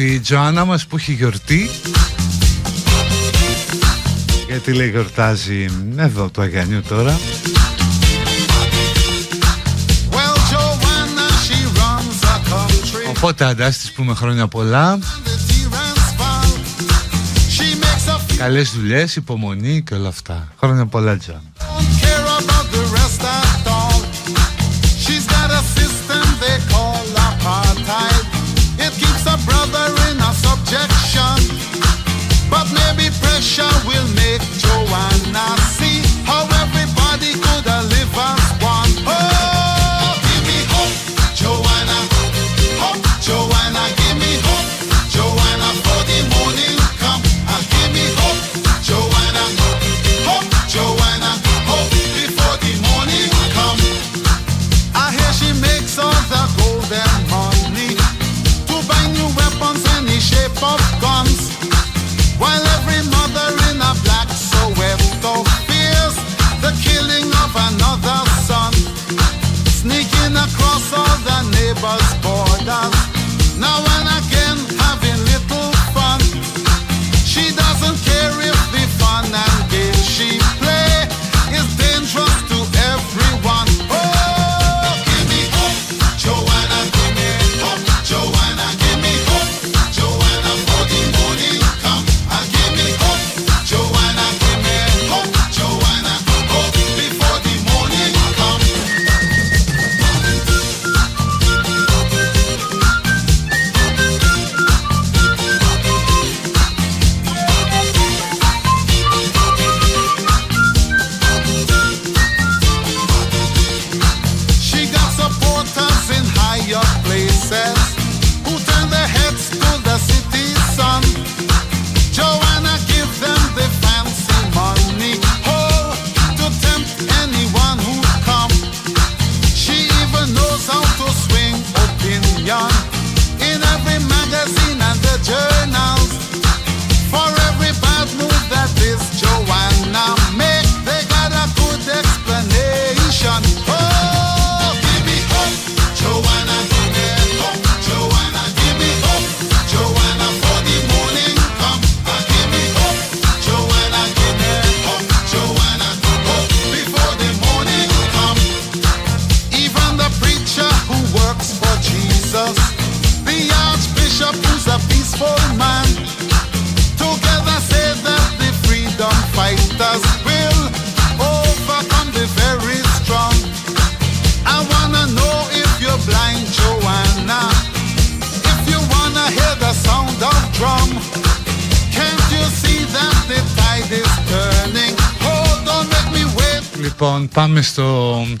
[0.00, 1.70] Τη Τζοάννα μας που έχει γιορτή.
[4.46, 7.18] Γιατί λέει γιορτάζει εδώ το Αγιανιού τώρα.
[13.08, 14.98] Οπότε αντάστης πούμε χρόνια πολλά.
[18.36, 20.48] Καλές δουλειές, υπομονή και όλα αυτά.
[20.58, 21.49] Χρόνια πολλά Τζοάννα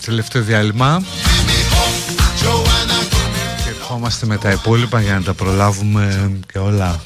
[0.04, 1.02] τελευταίο διάλειμμα
[3.68, 7.00] Ερχόμαστε με τα υπόλοιπα για να τα προλάβουμε και όλα.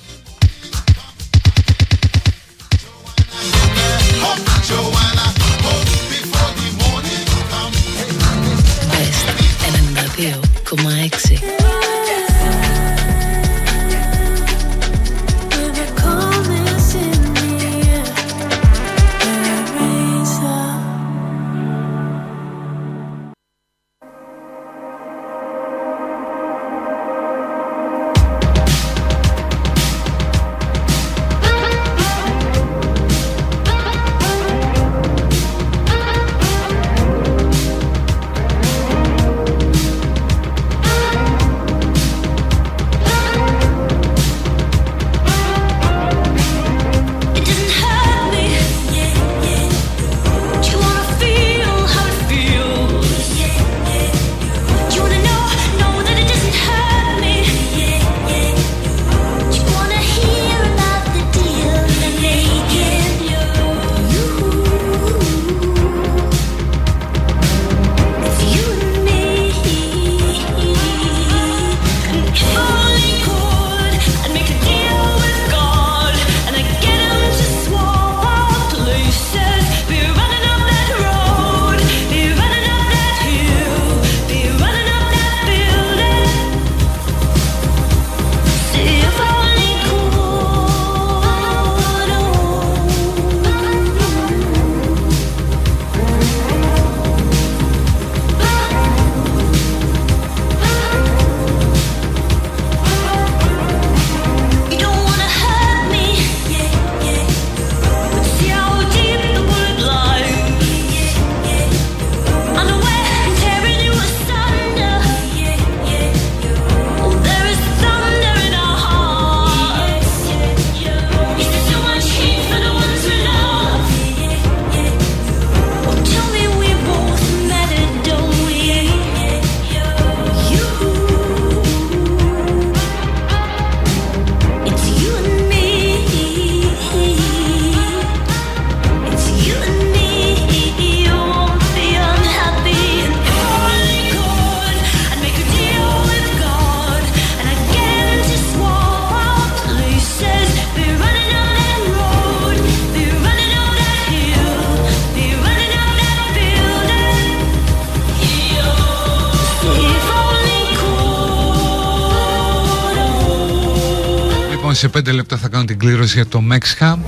[164.85, 166.99] Σε 5 λεπτά θα κάνω την κλήρωση για το Μέξχα.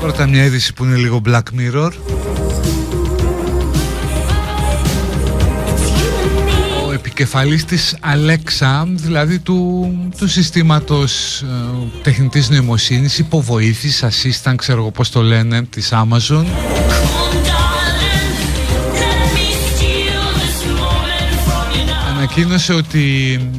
[0.00, 1.90] Πρώτα μια είδηση που είναι λίγο Black Mirror.
[6.86, 9.88] Ο επικεφαλής της Alexa, δηλαδή του,
[10.18, 11.46] του συστήματος ε,
[12.02, 16.44] τεχνητής νοημοσύνης, υποβοήθης, assistant, ξέρω εγώ πώς το λένε, της Amazon.
[22.34, 23.00] Ανακοίνωσε ότι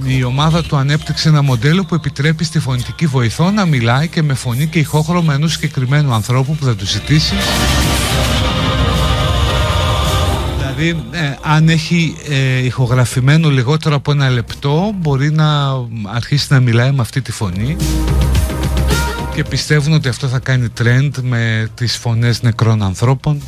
[0.06, 4.34] η ομάδα του ανέπτυξε ένα μοντέλο που επιτρέπει στη φωνητική βοηθό να μιλάει και με
[4.34, 7.34] φωνή και ηχόχρωμα ενός συγκεκριμένου ανθρώπου που θα του ζητήσει.
[10.58, 15.70] Δηλαδή, ε, αν έχει ε, ηχογραφημένο λιγότερο από ένα λεπτό, μπορεί να
[16.04, 17.76] αρχίσει να μιλάει με αυτή τη φωνή
[19.36, 23.41] και πιστεύουν ότι αυτό θα κάνει trend με τις φωνές νεκρών ανθρώπων.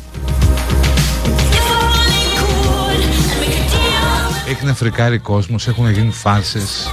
[4.66, 6.90] Έχει να φρικάρει κόσμος, έχουν γίνει φάρσες.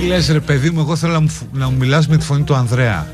[0.00, 2.42] Τι λες ρε παιδί μου, εγώ θέλω να μου, να μου μιλάς με τη φωνή
[2.42, 3.06] του Ανδρέα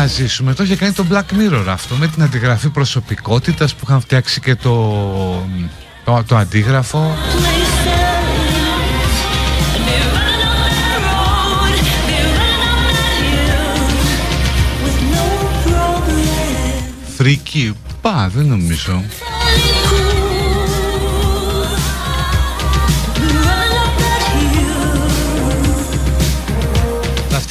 [0.00, 0.54] θα ζήσουμε.
[0.54, 4.54] Το είχε κάνει το Black Mirror αυτό με την αντιγραφή προσωπικότητας που είχαν φτιάξει και
[4.54, 5.46] το,
[6.04, 7.16] το, το αντίγραφο.
[17.16, 19.02] Φρίκη, πά, δεν νομίζω.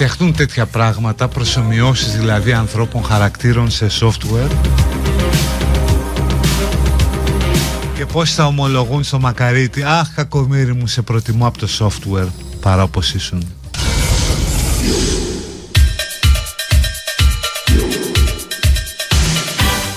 [0.01, 4.51] Φτιαχτούν τέτοια πράγματα, προσωμιώσεις δηλαδή ανθρώπων χαρακτήρων σε software
[7.95, 12.27] Και πώς θα ομολογούν στο μακαρίτι Αχ κακομύρι μου σε προτιμώ από το software
[12.61, 13.43] Παρά όπως ήσουν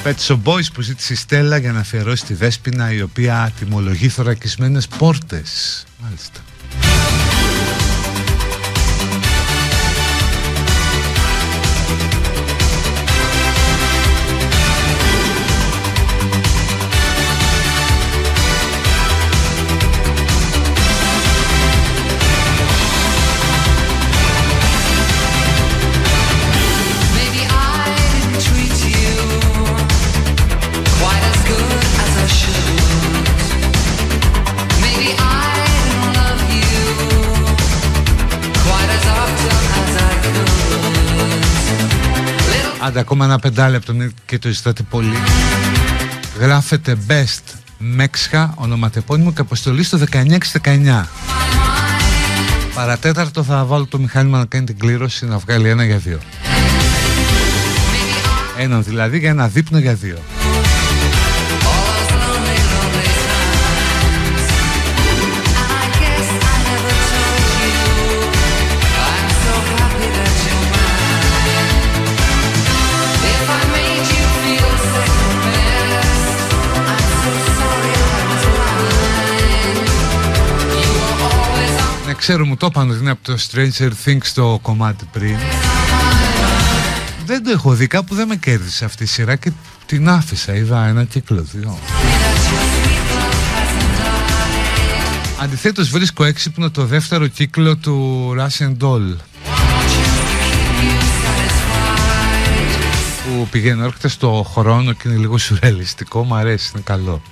[0.04, 4.08] Pet Shop Boys που ζήτησε η Στέλλα για να αφιερώσει τη Δέσποινα η οποία τιμολογεί
[4.08, 5.84] θωρακισμένες πόρτες.
[6.02, 6.40] Μάλιστα.
[42.92, 43.94] Άντε ακόμα ένα πεντάλεπτο
[44.26, 45.16] και το ζητάτε πολύ.
[46.40, 49.98] Γράφετε best Μέξχα ονοματεπώνυμο και αποστολή στο
[50.62, 51.04] 1919
[52.74, 56.18] Παρατέταρτο θα βάλω το μηχάνημα να κάνει την κλήρωση να βγάλει ένα για δύο.
[58.58, 60.18] Έναν δηλαδή για ένα δείπνο για δύο
[82.22, 85.36] ξέρω μου το είπαν ότι είναι από το Stranger Things το κομμάτι πριν.
[87.26, 89.52] Δεν το έχω δει κάπου δεν με κέρδισε αυτή η σειρά και
[89.86, 90.54] την άφησα.
[90.54, 91.78] Είδα ένα κύκλο δύο.
[95.40, 99.16] Αντιθέτως βρίσκω έξυπνο το δεύτερο κύκλο του Russian Doll
[103.24, 106.24] που πηγαίνει έρχεται στο χρόνο και είναι λίγο σουρεαλιστικό.
[106.24, 107.22] Μου αρέσει, είναι καλό.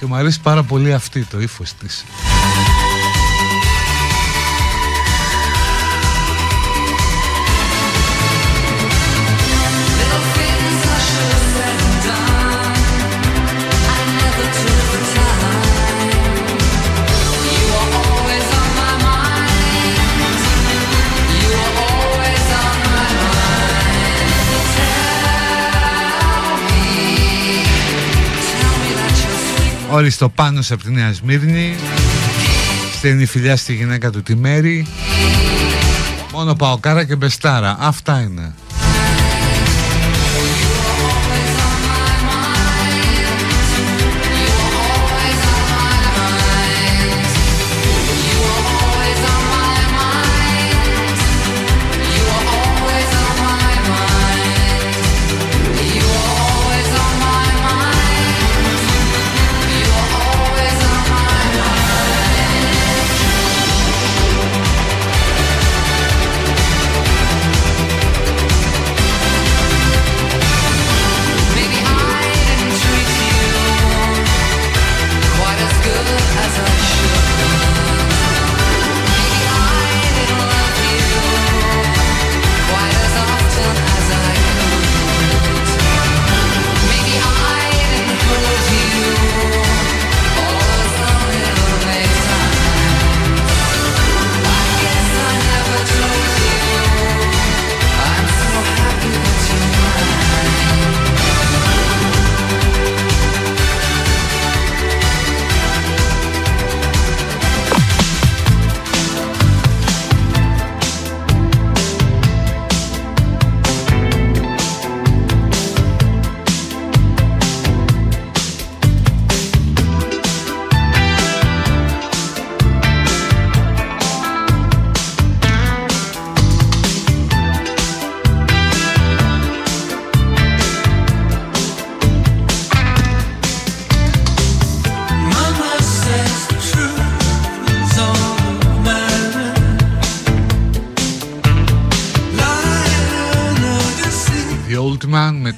[0.00, 2.04] Και μου αρέσει πάρα πολύ αυτή το ύφος της
[29.92, 31.74] Όλοι στο πάνω από τη Νέα Σμύρνη.
[32.92, 34.86] Στέλνει φιλιά στη γυναίκα του τη Μέρη.
[36.32, 37.76] Μόνο Παοκάρα και Μπεστάρα.
[37.80, 38.54] Αυτά είναι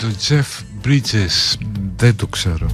[0.03, 1.59] Jeff Bridges
[1.97, 2.67] Δεν το ξέρω.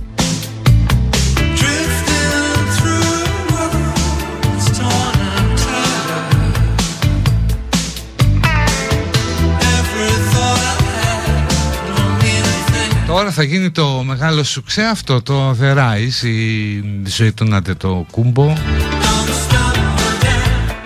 [13.06, 18.06] Τώρα θα γίνει το μεγάλο σουξέ αυτό το The Rise η ζωή του Νάτε το
[18.10, 18.52] Κούμπο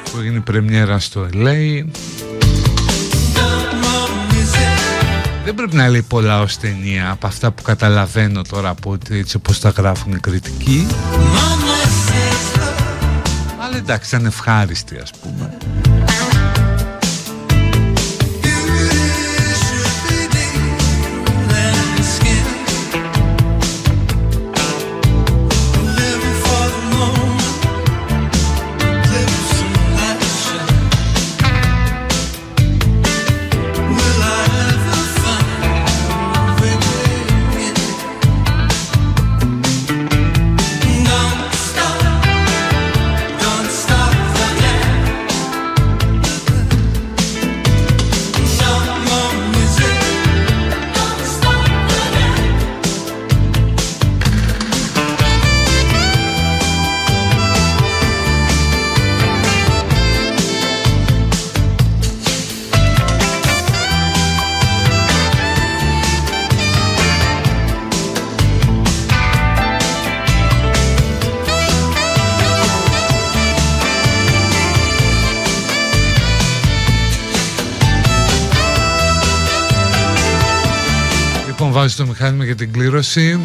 [0.05, 1.85] που έγινε πρεμιέρα στο LA
[5.45, 9.37] δεν πρέπει να λέει πολλά ως ταινία από αυτά που καταλαβαίνω τώρα από ότι έτσι
[9.37, 10.87] όπως τα γράφουν οι κριτικοί.
[13.61, 15.54] Αλλά εντάξει ήταν ευχάριστη ας πούμε
[82.25, 83.41] βάζει το μηχάνημα για την κλήρωση.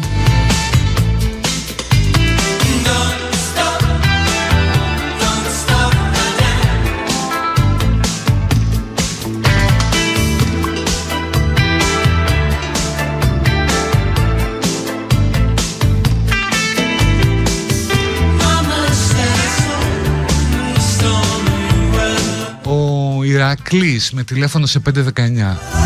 [22.64, 25.79] Ο Ηρακλής με τηλέφωνο σε 519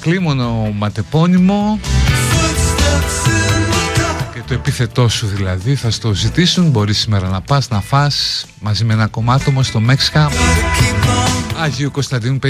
[0.00, 1.80] κλίμονο ματεπώνυμο.
[4.34, 6.70] Και το επίθετό σου δηλαδή θα στο ζητήσουν.
[6.70, 10.30] Μπορείς σήμερα να πας να φας μαζί με ένα κομμάτι όμως στο Μέξικα
[11.62, 12.48] Άγιο Κωνσταντίνου 56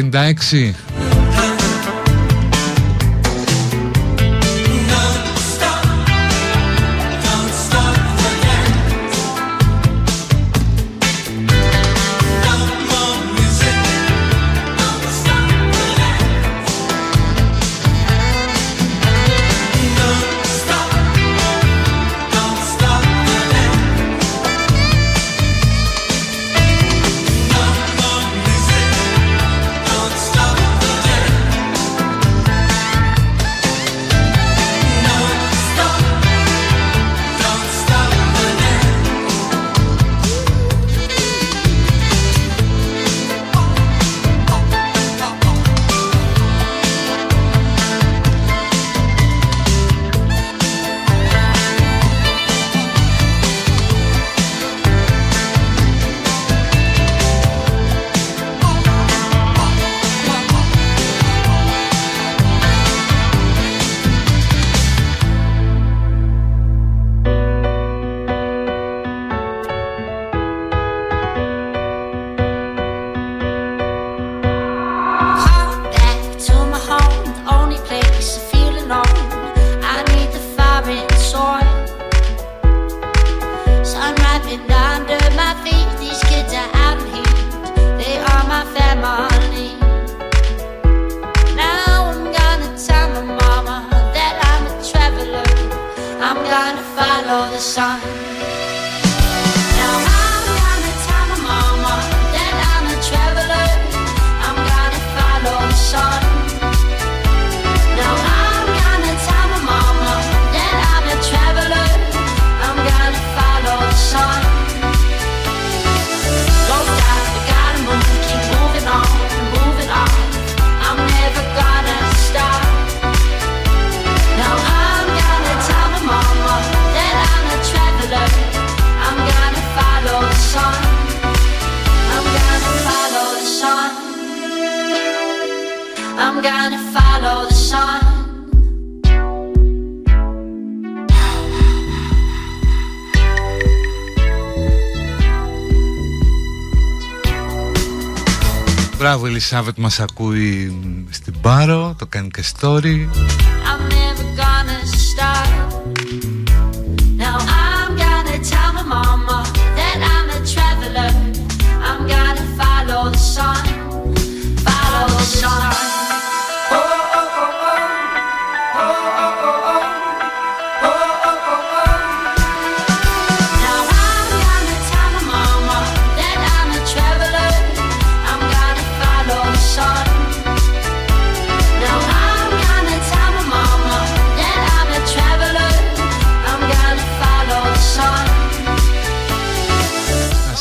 [149.03, 153.09] Ελισάβετ μας ακούει στην Πάρο, το κάνει και story.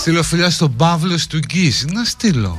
[0.09, 1.83] Στείλω φιλιά στον Παύλο του Γκίζ.
[1.83, 2.57] Να στείλω.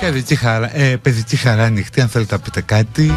[0.00, 3.14] Παιδική χαρά, ε, παιδική χαρά ανοιχτή αν θέλετε να πείτε κάτι.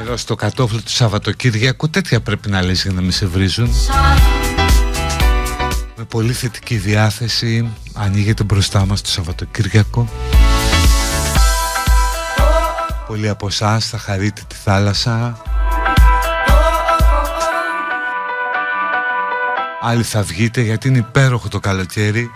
[0.00, 3.70] Εδώ στο κατόφλι του Σαββατοκύριακου τέτοια πρέπει να λες για να μην σε βρίζουν
[6.02, 7.72] Με πολύ θετική διάθεση.
[7.94, 10.08] Ανοίγεται μπροστά μας το Σαββατοκύριακο.
[13.06, 15.42] Πολλοί από εσάς θα χαρείτε τη θάλασσα.
[19.80, 22.30] Άλλοι θα βγείτε γιατί είναι υπέροχο το καλοκαίρι.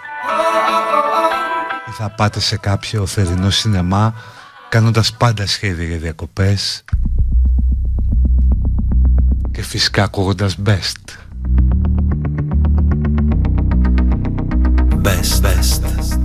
[1.88, 4.14] Ή θα πάτε σε κάποιο θερινό σινεμά
[4.68, 6.84] Κάνοντας πάντα σχέδια για διακοπές.
[9.50, 11.25] Και φυσικά ακούγοντας best
[15.06, 16.15] Best, best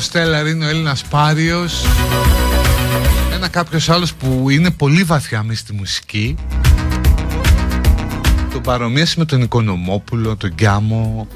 [0.00, 1.84] Στέλλαρ είναι ο Έλληνας Πάριος.
[3.34, 6.34] Ένα κάποιος άλλος που είναι πολύ βαθιά μες στη μουσική.
[8.52, 11.28] Το παρομοίασε με τον Οικονομόπουλο, τον Γκιάμο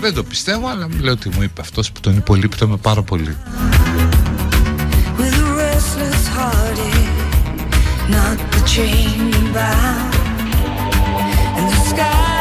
[0.00, 3.36] Δεν το πιστεύω αλλά λέω ότι μου είπε αυτός που τον υπολείπτω με πάρα πολύ.
[8.14, 10.14] Not the chain bound.
[11.58, 12.37] And the sky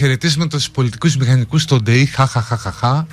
[0.00, 3.06] χαιρετίσματα τους πολιτικούς μηχανικούς στον ΤΕΙ, χαχαχαχαχα.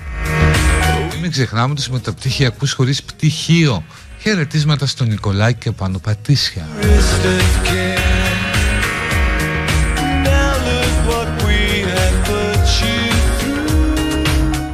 [1.21, 3.83] Μην ξεχνάμε τους μεταπτυχιακούς χωρίς πτυχίο.
[4.19, 6.67] Χαιρετίσματα στον Νικολάκη και πάνω Πατήσια.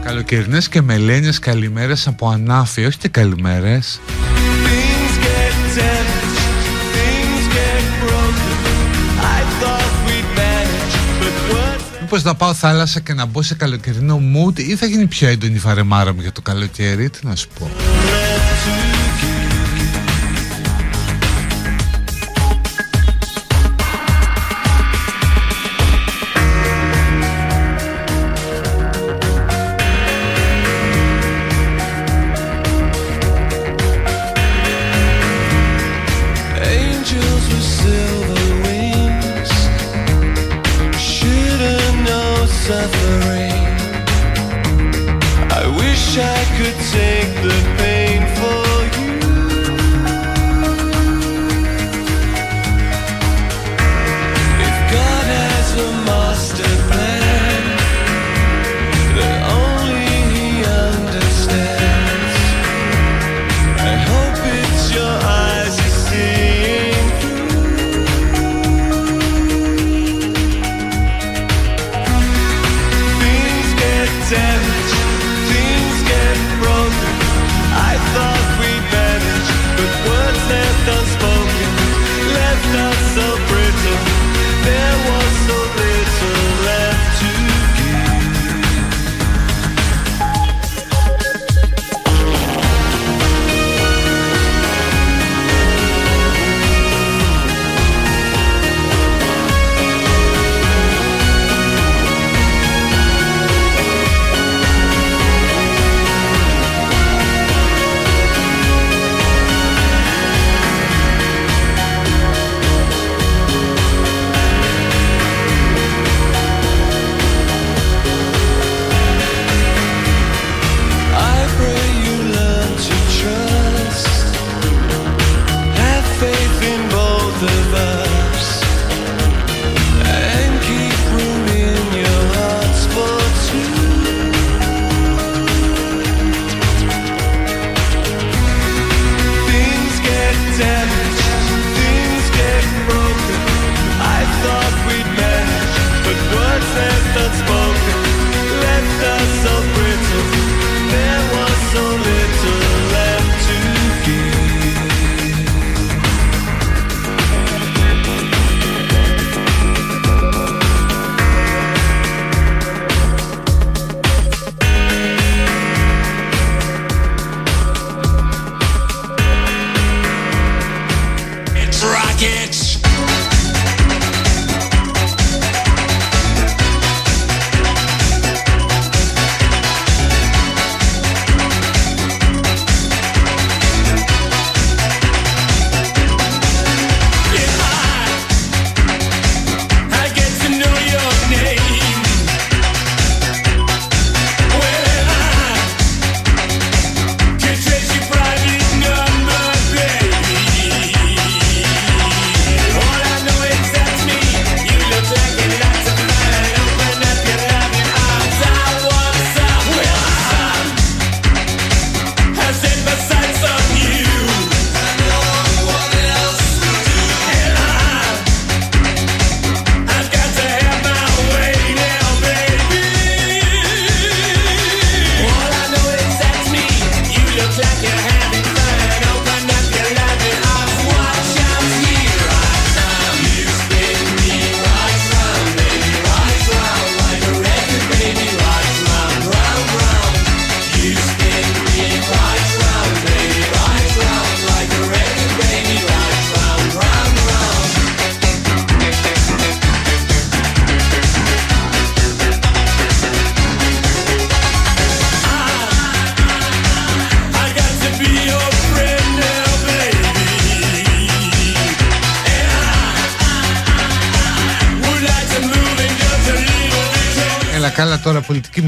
[0.04, 4.00] Καλοκαιρινές και μελένιες καλημέρες από ανάφη, όχι και καλημέρες.
[12.14, 15.54] μήπως να πάω θάλασσα και να μπω σε καλοκαιρινό mood ή θα γίνει πιο έντονη
[15.54, 17.93] η φαρεμάρα μου για το καλοκαίρι, τι να σου πω.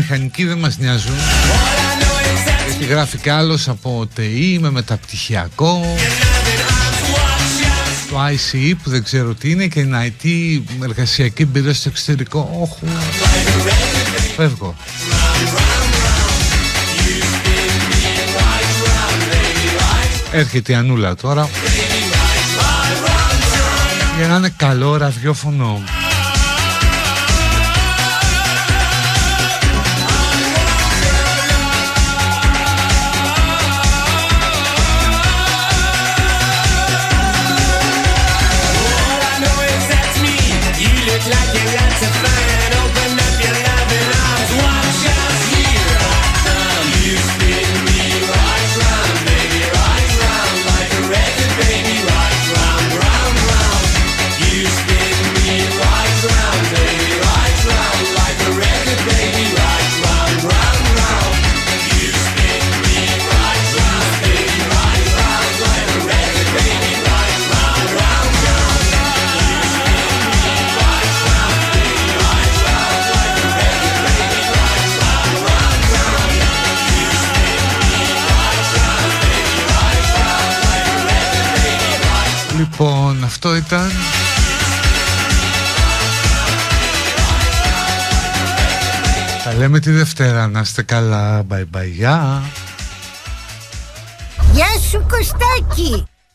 [0.06, 1.16] βιομηχανικοί δεν μας νοιάζουν.
[2.68, 5.96] Γιατί γράφει κι άλλος από ΤΕΙ με μεταπτυχιακό.
[8.10, 12.50] Το ICE που δεν ξέρω τι είναι και την IT εργασιακή εμπειρία στο εξωτερικό.
[12.62, 12.94] Όχι
[14.36, 14.76] Φεύγω.
[20.32, 21.50] Έρχεται η Ανούλα τώρα.
[24.18, 25.84] Για να είναι καλό ραδιόφωνο.
[89.66, 90.48] λέμε τη Δευτέρα.
[90.48, 91.46] Να είστε καλά.
[91.50, 91.88] Bye bye.
[91.88, 92.44] Γεια.
[94.92, 96.15] Σου Κωστάκη.